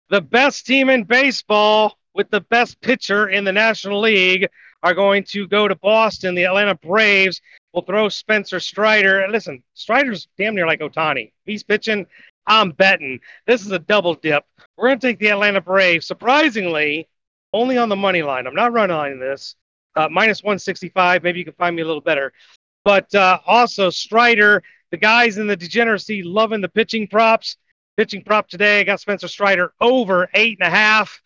The 0.10 0.22
best 0.22 0.66
team 0.66 0.90
in 0.90 1.04
baseball 1.04 2.00
with 2.16 2.32
the 2.32 2.42
best 2.42 2.82
pitcher 2.82 3.30
in 3.30 3.44
the 3.44 3.52
National 3.52 4.02
League 4.02 4.48
are 4.82 4.96
going 4.96 5.24
to 5.26 5.48
go 5.48 5.68
to 5.68 5.76
Boston. 5.76 6.34
The 6.34 6.46
Atlanta 6.46 6.74
Braves 6.74 7.40
will 7.74 7.82
throw 7.82 8.10
Spencer 8.10 8.60
Strider. 8.60 9.22
And 9.22 9.32
listen, 9.32 9.64
Strider's 9.74 10.28
damn 10.38 10.56
near 10.56 10.68
like 10.68 10.80
Ohtani. 10.80 11.32
He's 11.46 11.64
pitching. 11.64 12.06
I'm 12.48 12.72
betting. 12.72 13.20
This 13.46 13.66
is 13.66 13.72
a 13.72 13.80
double 13.80 14.16
dip. 14.16 14.44
We're 14.78 14.90
going 14.90 15.00
to 15.00 15.08
take 15.08 15.20
the 15.20 15.30
Atlanta 15.30 15.62
Braves. 15.62 16.08
Surprisingly, 16.08 17.08
only 17.54 17.78
on 17.78 17.90
the 17.90 17.96
money 17.96 18.24
line. 18.24 18.48
I'm 18.48 18.56
not 18.56 18.74
running 18.74 18.96
on 18.96 19.20
this. 19.20 19.56
Uh, 19.96 20.08
minus 20.10 20.42
165. 20.42 21.24
Maybe 21.24 21.40
you 21.40 21.46
can 21.46 21.54
find 21.54 21.76
me 21.76 21.82
a 21.82 21.86
little 21.86 22.02
better. 22.02 22.34
But 22.84 23.14
uh, 23.14 23.40
also, 23.46 23.90
Strider, 23.90 24.64
the 24.90 24.98
guys 24.98 25.38
in 25.38 25.48
the 25.48 25.56
degeneracy 25.56 26.24
loving 26.24 26.62
the 26.62 26.70
pitching 26.70 27.08
props. 27.08 27.58
Pitching 27.98 28.24
prop 28.24 28.48
today 28.48 28.80
I 28.80 28.84
got 28.84 29.00
Spencer 29.00 29.28
Strider 29.28 29.74
over 29.82 30.30
eight 30.34 30.58
and 30.60 30.68
a 30.68 30.72
half. 30.72 31.22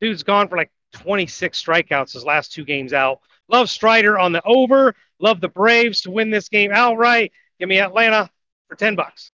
Dude's 0.00 0.22
gone 0.22 0.48
for 0.48 0.56
like 0.56 0.70
26 0.92 1.62
strikeouts 1.62 2.12
his 2.12 2.24
last 2.24 2.52
two 2.52 2.64
games 2.64 2.92
out. 2.92 3.20
Love 3.48 3.70
Strider 3.70 4.18
on 4.18 4.32
the 4.32 4.42
over. 4.44 4.94
Love 5.20 5.40
the 5.40 5.48
Braves 5.48 6.02
to 6.02 6.10
win 6.10 6.30
this 6.30 6.48
game 6.48 6.72
outright. 6.72 7.32
Give 7.58 7.68
me 7.68 7.78
Atlanta 7.78 8.30
for 8.68 8.76
10 8.76 8.96
bucks. 8.96 9.30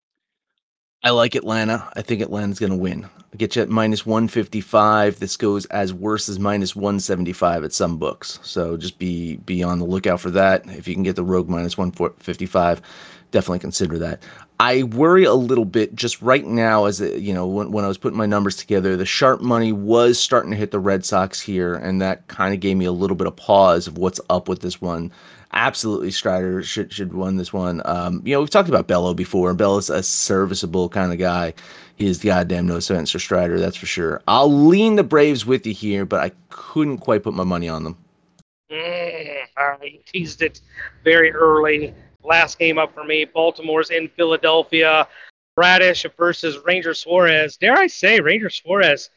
I 1.03 1.11
like 1.11 1.35
Atlanta. 1.35 1.87
I 1.95 2.01
think 2.01 2.21
Atlanta's 2.21 2.59
going 2.59 2.71
to 2.71 2.77
win. 2.77 3.07
I 3.31 3.37
get 3.37 3.55
you 3.55 3.61
at 3.61 3.69
minus 3.69 4.07
155. 4.07 5.19
This 5.19 5.37
goes 5.37 5.65
as 5.67 5.93
worse 5.93 6.27
as 6.29 6.39
minus 6.39 6.75
175 6.75 7.63
at 7.63 7.73
some 7.73 7.97
books. 7.97 8.39
So 8.41 8.75
just 8.75 8.97
be 8.97 9.37
be 9.37 9.61
on 9.61 9.77
the 9.77 9.85
lookout 9.85 10.19
for 10.19 10.31
that. 10.31 10.67
If 10.67 10.87
you 10.87 10.95
can 10.95 11.03
get 11.03 11.15
the 11.15 11.23
rogue 11.23 11.47
minus 11.47 11.77
155, 11.77 12.81
definitely 13.29 13.59
consider 13.59 13.99
that. 13.99 14.23
I 14.59 14.83
worry 14.83 15.25
a 15.25 15.33
little 15.33 15.65
bit 15.65 15.93
just 15.93 16.21
right 16.21 16.45
now 16.45 16.85
as 16.85 17.01
you 17.01 17.33
know 17.33 17.45
when, 17.45 17.71
when 17.71 17.83
I 17.83 17.89
was 17.89 17.97
putting 17.97 18.17
my 18.17 18.25
numbers 18.25 18.55
together 18.55 18.95
the 18.95 19.05
sharp 19.05 19.41
money 19.41 19.73
was 19.73 20.17
starting 20.17 20.51
to 20.51 20.57
hit 20.57 20.71
the 20.71 20.79
Red 20.79 21.03
Sox 21.03 21.41
here 21.41 21.75
and 21.75 22.01
that 22.01 22.27
kind 22.27 22.53
of 22.53 22.61
gave 22.61 22.77
me 22.77 22.85
a 22.85 22.91
little 22.93 23.17
bit 23.17 23.27
of 23.27 23.35
pause 23.35 23.87
of 23.87 23.97
what's 23.97 24.21
up 24.29 24.47
with 24.47 24.61
this 24.61 24.81
one. 24.81 25.11
Absolutely 25.53 26.12
Strider 26.12 26.63
should 26.63 26.91
should 26.91 27.13
win 27.13 27.38
this 27.38 27.53
one. 27.53 27.81
Um, 27.86 28.21
you 28.25 28.34
know 28.34 28.41
we've 28.41 28.49
talked 28.49 28.69
about 28.69 28.88
Bello 28.88 29.13
before 29.13 29.49
and 29.49 29.58
Bello's 29.58 29.89
a 29.89 30.03
serviceable 30.03 30.89
kind 30.89 31.12
of 31.12 31.19
guy. 31.19 31.53
He 31.95 32.08
is 32.08 32.19
the 32.19 32.29
goddamn 32.29 32.67
no 32.67 32.79
Spencer 32.79 33.19
Strider 33.19 33.60
that's 33.60 33.77
for 33.77 33.86
sure. 33.86 34.21
I'll 34.27 34.51
lean 34.51 34.95
the 34.95 35.03
Braves 35.03 35.45
with 35.45 35.65
you 35.65 35.73
here 35.73 36.05
but 36.05 36.19
I 36.19 36.31
couldn't 36.49 36.97
quite 36.97 37.23
put 37.23 37.34
my 37.34 37.43
money 37.43 37.69
on 37.69 37.84
them. 37.84 37.97
Mm, 38.71 39.43
I 39.58 39.99
teased 40.05 40.41
it 40.41 40.62
very 41.03 41.31
early. 41.31 41.93
Last 42.23 42.58
game 42.58 42.77
up 42.77 42.93
for 42.93 43.03
me. 43.03 43.25
Baltimore's 43.25 43.91
in 43.91 44.10
Philadelphia. 44.10 45.08
Bradish 45.55 46.05
versus 46.17 46.58
Ranger 46.65 46.93
Suarez. 46.93 47.55
Dare 47.58 47.77
I 47.77 47.88
say, 47.88 48.19
Ranger 48.19 48.49
Suarez 48.49 49.10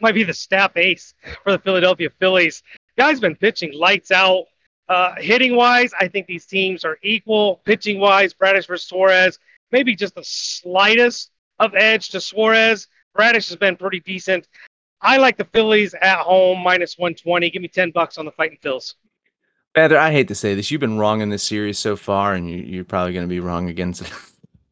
might 0.00 0.14
be 0.14 0.24
the 0.24 0.34
staff 0.34 0.76
ace 0.76 1.14
for 1.42 1.52
the 1.52 1.58
Philadelphia 1.58 2.10
Phillies. 2.18 2.62
Guy's 2.98 3.20
been 3.20 3.36
pitching 3.36 3.72
lights 3.72 4.10
out. 4.10 4.44
Uh, 4.88 5.14
hitting 5.18 5.56
wise, 5.56 5.92
I 5.98 6.08
think 6.08 6.26
these 6.26 6.46
teams 6.46 6.84
are 6.84 6.98
equal. 7.02 7.60
Pitching 7.64 7.98
wise, 7.98 8.32
Bradish 8.32 8.66
versus 8.66 8.88
Suarez, 8.88 9.38
maybe 9.72 9.96
just 9.96 10.14
the 10.14 10.24
slightest 10.24 11.30
of 11.58 11.74
edge 11.74 12.10
to 12.10 12.20
Suarez. 12.20 12.88
Bradish 13.14 13.48
has 13.48 13.56
been 13.56 13.76
pretty 13.76 14.00
decent. 14.00 14.46
I 15.00 15.16
like 15.18 15.36
the 15.36 15.44
Phillies 15.44 15.94
at 15.94 16.18
home 16.18 16.62
minus 16.62 16.98
120. 16.98 17.50
Give 17.50 17.62
me 17.62 17.68
10 17.68 17.90
bucks 17.90 18.18
on 18.18 18.24
the 18.24 18.32
fighting 18.32 18.58
Phils. 18.62 18.94
Bader, 19.74 19.98
I 19.98 20.10
hate 20.10 20.28
to 20.28 20.34
say 20.34 20.54
this. 20.54 20.70
You've 20.70 20.80
been 20.80 20.98
wrong 20.98 21.20
in 21.20 21.28
this 21.28 21.42
series 21.42 21.78
so 21.78 21.96
far, 21.96 22.34
and 22.34 22.48
you, 22.48 22.80
are 22.80 22.84
probably 22.84 23.12
going 23.12 23.26
to 23.26 23.28
be 23.28 23.40
wrong 23.40 23.68
again. 23.68 23.94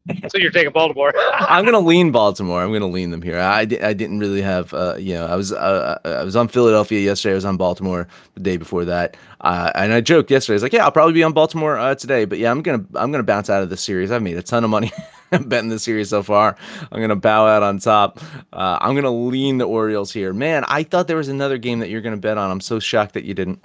so 0.27 0.37
you're 0.37 0.51
taking 0.51 0.71
Baltimore. 0.71 1.13
I'm 1.33 1.65
going 1.65 1.73
to 1.73 1.79
lean 1.79 2.11
Baltimore. 2.11 2.61
I'm 2.61 2.69
going 2.69 2.81
to 2.81 2.87
lean 2.87 3.09
them 3.09 3.21
here. 3.21 3.39
I, 3.39 3.65
di- 3.65 3.81
I 3.81 3.93
didn't 3.93 4.19
really 4.19 4.41
have, 4.41 4.73
uh, 4.73 4.95
you 4.97 5.15
know, 5.15 5.25
I 5.25 5.35
was 5.35 5.51
uh, 5.51 5.99
uh, 6.05 6.09
I 6.09 6.23
was 6.23 6.35
on 6.35 6.47
Philadelphia 6.47 6.99
yesterday. 6.99 7.33
I 7.33 7.35
was 7.35 7.45
on 7.45 7.57
Baltimore 7.57 8.07
the 8.35 8.39
day 8.39 8.57
before 8.57 8.85
that, 8.85 9.17
uh, 9.41 9.71
and 9.73 9.93
I 9.93 10.01
joked 10.01 10.29
yesterday. 10.29 10.53
I 10.53 10.57
was 10.57 10.63
like, 10.63 10.73
yeah, 10.73 10.83
I'll 10.83 10.91
probably 10.91 11.13
be 11.13 11.23
on 11.23 11.33
Baltimore 11.33 11.77
uh, 11.77 11.95
today, 11.95 12.25
but 12.25 12.37
yeah, 12.37 12.51
I'm 12.51 12.61
gonna 12.61 12.85
I'm 12.95 13.11
gonna 13.11 13.23
bounce 13.23 13.49
out 13.49 13.63
of 13.63 13.69
the 13.69 13.77
series. 13.77 14.11
I've 14.11 14.21
made 14.21 14.37
a 14.37 14.43
ton 14.43 14.63
of 14.63 14.69
money 14.69 14.91
betting 15.31 15.69
the 15.69 15.79
series 15.79 16.09
so 16.09 16.21
far. 16.21 16.55
I'm 16.91 17.01
gonna 17.01 17.15
bow 17.15 17.47
out 17.47 17.63
on 17.63 17.79
top. 17.79 18.19
Uh, 18.53 18.77
I'm 18.79 18.93
gonna 18.95 19.11
lean 19.11 19.57
the 19.57 19.65
Orioles 19.65 20.11
here. 20.11 20.33
Man, 20.33 20.63
I 20.67 20.83
thought 20.83 21.07
there 21.07 21.17
was 21.17 21.29
another 21.29 21.57
game 21.57 21.79
that 21.79 21.89
you're 21.89 22.01
gonna 22.01 22.17
bet 22.17 22.37
on. 22.37 22.51
I'm 22.51 22.61
so 22.61 22.79
shocked 22.79 23.13
that 23.15 23.23
you 23.23 23.33
didn't. 23.33 23.63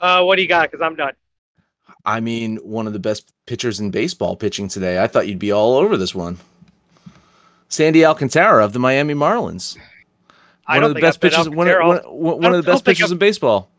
Uh, 0.00 0.22
what 0.24 0.36
do 0.36 0.42
you 0.42 0.48
got? 0.48 0.70
Because 0.70 0.84
I'm 0.84 0.94
done. 0.94 1.14
I 2.04 2.20
mean, 2.20 2.56
one 2.58 2.86
of 2.86 2.92
the 2.92 2.98
best 2.98 3.32
pitchers 3.46 3.80
in 3.80 3.90
baseball 3.90 4.36
pitching 4.36 4.68
today. 4.68 5.02
I 5.02 5.06
thought 5.06 5.28
you'd 5.28 5.38
be 5.38 5.52
all 5.52 5.76
over 5.76 5.96
this 5.96 6.14
one. 6.14 6.38
Sandy 7.68 8.04
Alcantara 8.04 8.64
of 8.64 8.72
the 8.72 8.78
Miami 8.78 9.14
Marlins. 9.14 9.76
One 10.66 10.84
of 10.84 10.94
the 10.94 11.00
best 11.00 11.20
pitchers. 11.20 11.48
One, 11.48 11.68
one, 11.68 11.98
one 12.04 12.54
of 12.54 12.64
the 12.64 12.70
best 12.70 12.84
pitchers 12.84 13.10
in 13.10 13.18
baseball. 13.18 13.70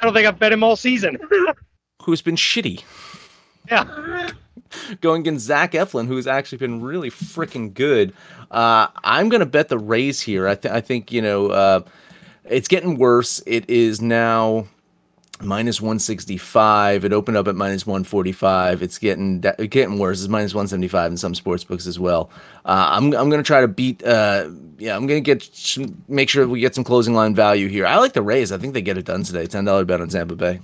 I 0.00 0.04
don't 0.04 0.14
think 0.14 0.26
I've 0.26 0.38
bet 0.38 0.52
him 0.52 0.64
all 0.64 0.74
season. 0.76 1.18
Who's 2.02 2.22
been 2.22 2.36
shitty? 2.36 2.82
Yeah. 3.70 4.30
Going 5.00 5.20
against 5.20 5.46
Zach 5.46 5.70
Eflin, 5.72 6.08
who 6.08 6.16
has 6.16 6.26
actually 6.26 6.58
been 6.58 6.82
really 6.82 7.10
freaking 7.10 7.72
good. 7.72 8.12
Uh, 8.50 8.88
I'm 9.04 9.28
going 9.28 9.38
to 9.38 9.46
bet 9.46 9.68
the 9.68 9.78
Rays 9.78 10.20
here. 10.20 10.48
I, 10.48 10.56
th- 10.56 10.74
I 10.74 10.80
think 10.80 11.12
you 11.12 11.22
know 11.22 11.46
uh, 11.46 11.80
it's 12.44 12.66
getting 12.66 12.96
worse. 12.98 13.40
It 13.46 13.70
is 13.70 14.00
now 14.02 14.66
minus 15.44 15.80
165. 15.80 17.04
It 17.04 17.12
opened 17.12 17.36
up 17.36 17.48
at 17.48 17.56
minus 17.56 17.86
145. 17.86 18.82
It's 18.82 18.98
getting 18.98 19.40
getting 19.40 19.98
worse. 19.98 20.20
It's 20.20 20.28
minus 20.28 20.54
175 20.54 21.12
in 21.12 21.16
some 21.16 21.34
sports 21.34 21.64
books 21.64 21.86
as 21.86 21.98
well. 21.98 22.30
Uh, 22.64 22.88
I'm 22.90 23.14
I'm 23.14 23.30
gonna 23.30 23.42
try 23.42 23.60
to 23.60 23.68
beat. 23.68 24.04
Uh, 24.04 24.50
yeah, 24.78 24.96
I'm 24.96 25.06
gonna 25.06 25.20
get 25.20 25.48
make 26.08 26.28
sure 26.28 26.46
we 26.46 26.60
get 26.60 26.74
some 26.74 26.84
closing 26.84 27.14
line 27.14 27.34
value 27.34 27.68
here. 27.68 27.86
I 27.86 27.96
like 27.96 28.12
the 28.12 28.22
Rays. 28.22 28.52
I 28.52 28.58
think 28.58 28.74
they 28.74 28.82
get 28.82 28.98
it 28.98 29.04
done 29.04 29.22
today. 29.22 29.46
Ten 29.46 29.64
dollar 29.64 29.84
bet 29.84 30.00
on 30.00 30.08
Tampa 30.08 30.36
Bay. 30.36 30.60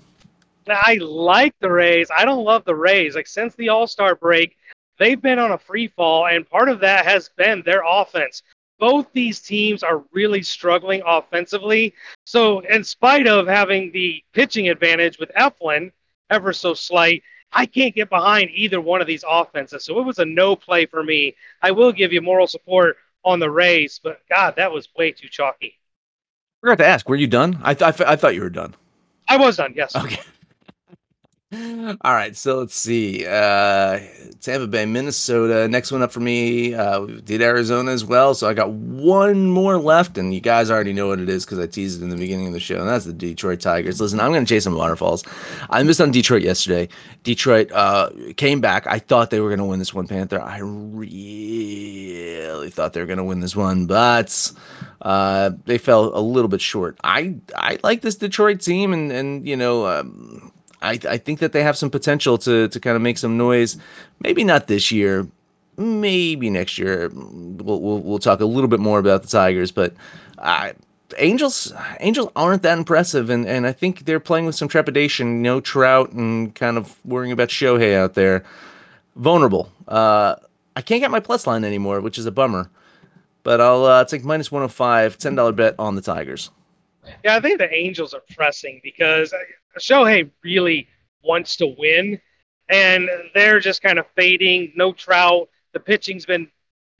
I 0.68 0.98
like 1.00 1.54
the 1.60 1.70
Rays. 1.70 2.08
I 2.16 2.24
don't 2.24 2.44
love 2.44 2.64
the 2.64 2.74
Rays. 2.74 3.14
Like 3.14 3.26
since 3.26 3.54
the 3.54 3.68
All 3.68 3.86
Star 3.86 4.14
break, 4.14 4.56
they've 4.98 5.20
been 5.20 5.38
on 5.38 5.52
a 5.52 5.58
free 5.58 5.88
fall, 5.88 6.26
and 6.26 6.48
part 6.48 6.68
of 6.68 6.80
that 6.80 7.04
has 7.04 7.30
been 7.36 7.62
their 7.62 7.82
offense. 7.88 8.42
Both 8.78 9.06
these 9.12 9.40
teams 9.40 9.82
are 9.82 10.04
really 10.12 10.42
struggling 10.42 11.02
offensively. 11.06 11.94
So, 12.24 12.60
in 12.60 12.84
spite 12.84 13.26
of 13.26 13.46
having 13.46 13.92
the 13.92 14.22
pitching 14.32 14.68
advantage 14.68 15.18
with 15.18 15.30
Eflin, 15.36 15.92
ever 16.30 16.52
so 16.52 16.74
slight, 16.74 17.22
I 17.52 17.66
can't 17.66 17.94
get 17.94 18.10
behind 18.10 18.50
either 18.52 18.80
one 18.80 19.00
of 19.00 19.06
these 19.06 19.24
offenses. 19.28 19.84
So, 19.84 19.98
it 19.98 20.04
was 20.04 20.18
a 20.18 20.24
no 20.24 20.56
play 20.56 20.86
for 20.86 21.02
me. 21.02 21.34
I 21.62 21.70
will 21.70 21.92
give 21.92 22.12
you 22.12 22.20
moral 22.20 22.46
support 22.46 22.96
on 23.24 23.40
the 23.40 23.50
Rays, 23.50 24.00
but 24.02 24.20
God, 24.28 24.54
that 24.56 24.72
was 24.72 24.88
way 24.96 25.12
too 25.12 25.28
chalky. 25.28 25.74
I 25.76 26.66
forgot 26.66 26.78
to 26.78 26.86
ask, 26.86 27.08
were 27.08 27.16
you 27.16 27.26
done? 27.26 27.58
I, 27.62 27.74
th- 27.74 28.00
I 28.00 28.16
thought 28.16 28.34
you 28.34 28.42
were 28.42 28.50
done. 28.50 28.74
I 29.28 29.36
was 29.36 29.56
done, 29.56 29.74
yes. 29.76 29.94
Okay. 29.94 30.20
All 31.50 31.96
right, 32.04 32.36
so 32.36 32.58
let's 32.58 32.74
see. 32.74 33.24
Uh, 33.26 34.00
Tampa 34.42 34.66
Bay, 34.66 34.84
Minnesota. 34.84 35.66
Next 35.66 35.90
one 35.90 36.02
up 36.02 36.12
for 36.12 36.20
me. 36.20 36.74
Uh, 36.74 37.00
we 37.00 37.22
did 37.22 37.40
Arizona 37.40 37.90
as 37.90 38.04
well, 38.04 38.34
so 38.34 38.46
I 38.46 38.52
got 38.52 38.68
one 38.70 39.50
more 39.50 39.78
left, 39.78 40.18
and 40.18 40.34
you 40.34 40.42
guys 40.42 40.70
already 40.70 40.92
know 40.92 41.08
what 41.08 41.20
it 41.20 41.30
is 41.30 41.46
because 41.46 41.58
I 41.58 41.66
teased 41.66 42.02
it 42.02 42.04
in 42.04 42.10
the 42.10 42.16
beginning 42.16 42.48
of 42.48 42.52
the 42.52 42.60
show, 42.60 42.78
and 42.78 42.86
that's 42.86 43.06
the 43.06 43.14
Detroit 43.14 43.60
Tigers. 43.60 43.98
Listen, 43.98 44.20
I'm 44.20 44.30
going 44.30 44.44
to 44.44 44.48
chase 44.48 44.64
some 44.64 44.74
waterfalls. 44.74 45.24
I 45.70 45.82
missed 45.84 46.02
on 46.02 46.10
Detroit 46.10 46.42
yesterday. 46.42 46.86
Detroit 47.22 47.72
uh, 47.72 48.10
came 48.36 48.60
back. 48.60 48.86
I 48.86 48.98
thought 48.98 49.30
they 49.30 49.40
were 49.40 49.48
going 49.48 49.60
to 49.60 49.64
win 49.64 49.78
this 49.78 49.94
one, 49.94 50.06
Panther. 50.06 50.42
I 50.42 50.58
really 50.58 51.08
thought 52.68 52.92
they 52.92 53.00
were 53.00 53.06
going 53.06 53.16
to 53.16 53.24
win 53.24 53.40
this 53.40 53.56
one, 53.56 53.86
but 53.86 54.52
uh, 55.00 55.52
they 55.64 55.78
fell 55.78 56.14
a 56.14 56.20
little 56.20 56.48
bit 56.48 56.60
short. 56.60 56.98
I 57.02 57.36
I 57.56 57.78
like 57.82 58.02
this 58.02 58.16
Detroit 58.16 58.60
team, 58.60 58.92
and 58.92 59.10
and 59.10 59.48
you 59.48 59.56
know. 59.56 59.86
Um, 59.86 60.47
I, 60.82 60.98
I 61.08 61.16
think 61.18 61.40
that 61.40 61.52
they 61.52 61.62
have 61.62 61.76
some 61.76 61.90
potential 61.90 62.38
to 62.38 62.68
to 62.68 62.80
kind 62.80 62.96
of 62.96 63.02
make 63.02 63.18
some 63.18 63.36
noise. 63.36 63.76
Maybe 64.20 64.44
not 64.44 64.66
this 64.66 64.90
year, 64.90 65.26
maybe 65.76 66.50
next 66.50 66.78
year. 66.78 67.10
We'll 67.12 67.80
we'll, 67.80 68.00
we'll 68.00 68.18
talk 68.18 68.40
a 68.40 68.44
little 68.44 68.68
bit 68.68 68.80
more 68.80 68.98
about 68.98 69.22
the 69.22 69.28
Tigers, 69.28 69.70
but 69.70 69.94
uh, 70.38 70.72
Angels 71.18 71.72
Angels 72.00 72.30
aren't 72.36 72.62
that 72.62 72.78
impressive, 72.78 73.30
and 73.30 73.46
and 73.46 73.66
I 73.66 73.72
think 73.72 74.04
they're 74.04 74.20
playing 74.20 74.46
with 74.46 74.54
some 74.54 74.68
trepidation. 74.68 75.42
No 75.42 75.60
Trout 75.60 76.12
and 76.12 76.54
kind 76.54 76.76
of 76.76 76.96
worrying 77.04 77.32
about 77.32 77.48
Shohei 77.48 77.96
out 77.96 78.14
there. 78.14 78.44
Vulnerable. 79.16 79.72
Uh, 79.88 80.36
I 80.76 80.80
can't 80.80 81.00
get 81.00 81.10
my 81.10 81.18
plus 81.18 81.46
line 81.46 81.64
anymore, 81.64 82.00
which 82.00 82.18
is 82.18 82.26
a 82.26 82.30
bummer. 82.30 82.70
But 83.42 83.60
I'll 83.60 83.84
uh, 83.84 84.04
take 84.04 84.24
minus 84.24 84.52
105, 84.52 85.18
$10 85.18 85.56
bet 85.56 85.74
on 85.78 85.96
the 85.96 86.02
Tigers. 86.02 86.50
Yeah, 87.24 87.36
I 87.36 87.40
think 87.40 87.58
the 87.58 87.72
Angels 87.72 88.14
are 88.14 88.22
pressing 88.34 88.80
because 88.82 89.32
Shohei 89.78 90.30
really 90.42 90.88
wants 91.22 91.56
to 91.56 91.74
win, 91.78 92.20
and 92.68 93.08
they're 93.34 93.60
just 93.60 93.82
kind 93.82 93.98
of 93.98 94.06
fading. 94.16 94.72
No 94.76 94.92
Trout. 94.92 95.48
The 95.72 95.80
pitching's 95.80 96.26
been 96.26 96.50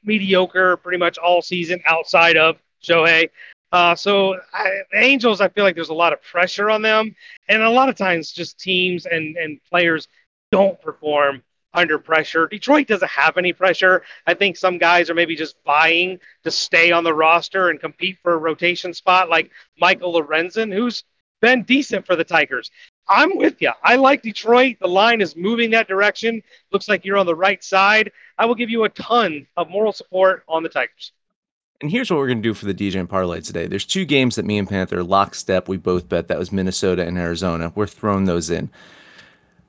mediocre 0.05 0.77
pretty 0.77 0.99
much 0.99 1.19
all 1.19 1.43
season 1.43 1.81
outside 1.87 2.37
of 2.37 2.59
Shohei. 2.83 3.31
Uh, 3.71 3.95
so 3.95 4.39
I, 4.53 4.83
the 4.93 4.99
Angels, 4.99 5.41
I 5.41 5.49
feel 5.49 5.65
like 5.65 5.75
there's 5.75 5.91
a 5.91 5.95
lot 5.95 6.13
of 6.13 6.23
pressure 6.23 6.71
on 6.71 6.81
them, 6.83 7.15
and 7.49 7.63
a 7.63 7.71
lot 7.71 7.89
of 7.89 7.97
times 7.97 8.33
just 8.33 8.59
teams 8.59 9.07
and 9.07 9.37
and 9.37 9.61
players 9.71 10.09
don't 10.51 10.81
perform 10.81 11.43
under 11.75 11.99
pressure. 11.99 12.47
Detroit 12.47 12.87
doesn't 12.87 13.11
have 13.11 13.37
any 13.37 13.53
pressure. 13.53 14.03
I 14.27 14.35
think 14.35 14.57
some 14.57 14.79
guys 14.79 15.11
are 15.11 15.15
maybe 15.15 15.37
just 15.37 15.63
buying 15.65 16.19
to 16.45 16.51
stay 16.51 16.93
on 16.93 17.05
the 17.05 17.13
roster 17.13 17.69
and 17.69 17.79
compete 17.79 18.19
for 18.23 18.33
a 18.33 18.39
rotation 18.39 18.95
spot, 18.95 19.29
like 19.29 19.51
Michael 19.79 20.15
Lorenzen, 20.15 20.73
who's 20.73 21.05
been 21.41 21.63
decent 21.63 22.07
for 22.07 22.17
the 22.17 22.25
Tigers. 22.25 22.71
I'm 23.09 23.37
with 23.37 23.61
you. 23.63 23.73
I 23.83 23.97
like 23.97 24.23
Detroit. 24.23 24.77
The 24.81 24.89
line 24.89 25.21
is 25.21 25.37
moving 25.37 25.71
that 25.71 25.89
direction. 25.89 26.43
Looks 26.73 26.89
like 26.89 27.05
you're 27.05 27.17
on 27.17 27.27
the 27.27 27.35
right 27.35 27.63
side. 27.63 28.13
I 28.37 28.47
will 28.47 28.55
give 28.55 28.71
you 28.71 28.85
a 28.85 28.89
ton 28.91 29.47
of 29.57 29.71
moral 29.71 29.93
support 29.93 30.45
on 30.49 30.63
the 30.63 30.69
Tigers. 30.69 31.13
And 31.81 31.91
here's 31.91 32.11
what 32.11 32.19
we're 32.19 32.27
going 32.27 32.43
to 32.43 32.49
do 32.49 32.55
for 32.55 32.67
the 32.67 32.75
DGen 32.75 33.09
Parlay 33.09 33.41
today. 33.41 33.69
There's 33.69 33.85
two 33.85 34.05
games 34.05 34.35
that 34.35 34.45
me 34.45 34.59
and 34.59 34.69
Panther 34.69 35.03
lockstep. 35.05 35.69
We 35.69 35.77
both 35.77 36.09
bet. 36.09 36.27
That 36.29 36.39
was 36.39 36.51
Minnesota 36.51 37.07
and 37.07 37.17
Arizona. 37.17 37.73
We're 37.75 37.87
throwing 37.87 38.25
those 38.25 38.51
in. 38.51 38.69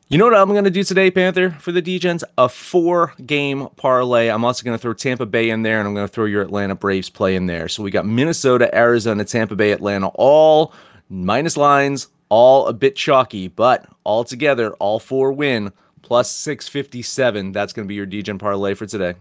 You 0.08 0.18
know 0.18 0.26
what 0.26 0.34
I'm 0.34 0.50
going 0.50 0.64
to 0.64 0.72
do 0.72 0.84
today, 0.84 1.12
Panther, 1.12 1.52
for 1.60 1.72
the 1.72 1.84
DGens? 1.84 2.24
A 2.36 2.50
four 2.50 3.14
game 3.24 3.68
parlay. 3.76 4.30
I'm 4.30 4.44
also 4.44 4.64
going 4.64 4.76
to 4.76 4.82
throw 4.82 4.94
Tampa 4.96 5.28
Bay 5.28 5.52
in 5.52 5.62
there, 5.62 5.78
and 5.78 5.88
I'm 5.88 5.94
going 5.94 6.08
to 6.08 6.12
throw 6.12 6.26
your 6.26 6.42
Atlanta 6.42 6.74
Braves 6.74 7.12
play 7.12 7.36
in 7.36 7.46
there. 7.46 7.68
So 7.68 7.84
we 7.84 7.92
got 7.92 8.08
Minnesota, 8.08 8.76
Arizona, 8.76 9.24
Tampa 9.24 9.56
Bay, 9.56 9.72
Atlanta, 9.72 10.08
all 10.16 10.74
minus 11.10 11.58
lines, 11.58 12.08
all 12.30 12.67
a 12.67 12.74
bit 12.74 12.95
chalky, 12.95 13.48
but 13.48 13.88
all 14.04 14.24
together, 14.24 14.74
all 14.74 15.00
four 15.00 15.32
win, 15.32 15.74
plus 16.02 16.32
657. 16.32 17.52
That's 17.52 17.74
going 17.74 17.88
to 17.88 17.89
be 17.89 17.95
your 17.95 18.08
DGen 18.08 18.39
parlay 18.39 18.76
for 18.76 18.86
today. 18.86 19.15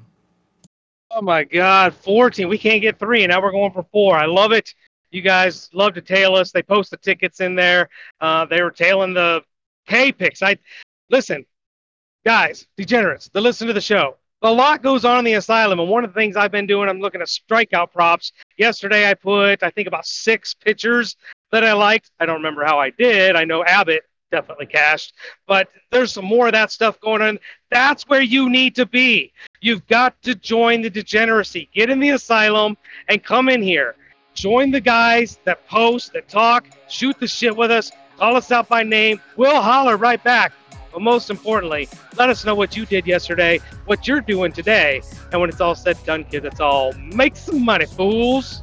Oh 1.11 1.23
my 1.23 1.45
God, 1.45 1.95
14. 1.95 2.49
We 2.49 2.59
can't 2.59 2.83
get 2.83 2.99
three, 2.99 3.25
and 3.25 3.31
now 3.31 3.43
we're 3.43 3.51
going 3.51 3.73
for 3.73 3.87
four. 3.91 4.17
I 4.17 4.27
love 4.27 4.53
it. 4.53 4.75
You 5.11 5.23
guys 5.23 5.71
love 5.73 5.95
to 5.95 6.03
tail 6.03 6.35
us. 6.35 6.53
They 6.53 6.63
post 6.63 6.91
the 6.91 6.99
tickets 6.99 7.41
in 7.41 7.55
there. 7.55 7.89
Uh, 8.21 8.45
they 8.45 8.63
were 8.63 8.71
tailing 8.71 9.15
the 9.15 9.43
K 9.87 10.13
picks. 10.13 10.43
I 10.43 10.59
listen, 11.09 11.47
guys, 12.27 12.67
degenerates. 12.77 13.31
They 13.33 13.41
listen 13.41 13.67
to 13.69 13.73
the 13.73 13.81
show. 13.81 14.17
A 14.43 14.53
lot 14.53 14.83
goes 14.83 15.05
on 15.05 15.19
in 15.21 15.25
the 15.25 15.35
asylum, 15.35 15.81
and 15.81 15.89
one 15.89 16.05
of 16.05 16.13
the 16.13 16.21
things 16.21 16.37
I've 16.37 16.53
been 16.53 16.67
doing, 16.67 16.89
I'm 16.89 17.01
looking 17.01 17.23
at 17.23 17.29
strikeout 17.29 17.91
props. 17.91 18.33
Yesterday, 18.59 19.09
I 19.09 19.15
put 19.15 19.63
I 19.63 19.71
think 19.71 19.89
about 19.89 20.05
six 20.05 20.55
pitchers 20.55 21.17
that 21.53 21.65
I 21.65 21.73
liked. 21.73 22.11
I 22.21 22.27
don't 22.27 22.37
remember 22.37 22.65
how 22.65 22.79
I 22.79 22.91
did. 22.91 23.37
I 23.37 23.45
know 23.45 23.65
Abbott 23.65 24.03
definitely 24.31 24.67
cashed, 24.67 25.15
but 25.47 25.69
there's 25.91 26.13
some 26.13 26.25
more 26.25 26.47
of 26.47 26.53
that 26.53 26.71
stuff 26.71 27.01
going 27.01 27.23
on. 27.23 27.39
That's 27.71 28.07
where 28.09 28.21
you 28.21 28.51
need 28.51 28.75
to 28.77 28.87
be. 28.87 29.33
You've 29.61 29.87
got 29.87 30.21
to 30.23 30.35
join 30.35 30.83
the 30.83 30.91
degeneracy. 30.91 31.69
Get 31.75 31.91
in 31.91 32.01
the 32.01 32.11
asylum 32.11 32.77
and 33.09 33.23
come 33.23 33.49
in 33.49 33.63
here. 33.63 33.97
Join 34.35 34.71
the 34.71 34.81
guys 34.81 35.39
that 35.45 35.67
post, 35.67 36.13
that 36.13 36.29
talk, 36.29 36.67
shoot 36.89 37.19
the 37.19 37.27
shit 37.27 37.57
with 37.57 37.71
us, 37.71 37.91
call 38.19 38.37
us 38.37 38.53
out 38.53 38.69
by 38.69 38.83
name. 38.83 39.21
We'll 39.37 39.61
holler 39.61 39.97
right 39.97 40.23
back. 40.23 40.53
But 40.93 41.03
most 41.03 41.29
importantly, 41.29 41.89
let 42.17 42.31
us 42.31 42.45
know 42.45 42.55
what 42.55 42.77
you 42.77 42.87
did 42.87 43.07
yesterday, 43.07 43.61
what 43.87 44.07
you're 44.07 44.21
doing 44.21 44.53
today, 44.53 45.03
and 45.33 45.41
when 45.41 45.51
it's 45.51 45.61
all 45.61 45.75
said 45.75 45.99
done, 46.05 46.25
kids, 46.25 46.47
it's 46.47 46.61
all 46.61 46.93
make 46.93 47.37
some 47.37 47.65
money, 47.65 47.85
fools. 47.87 48.63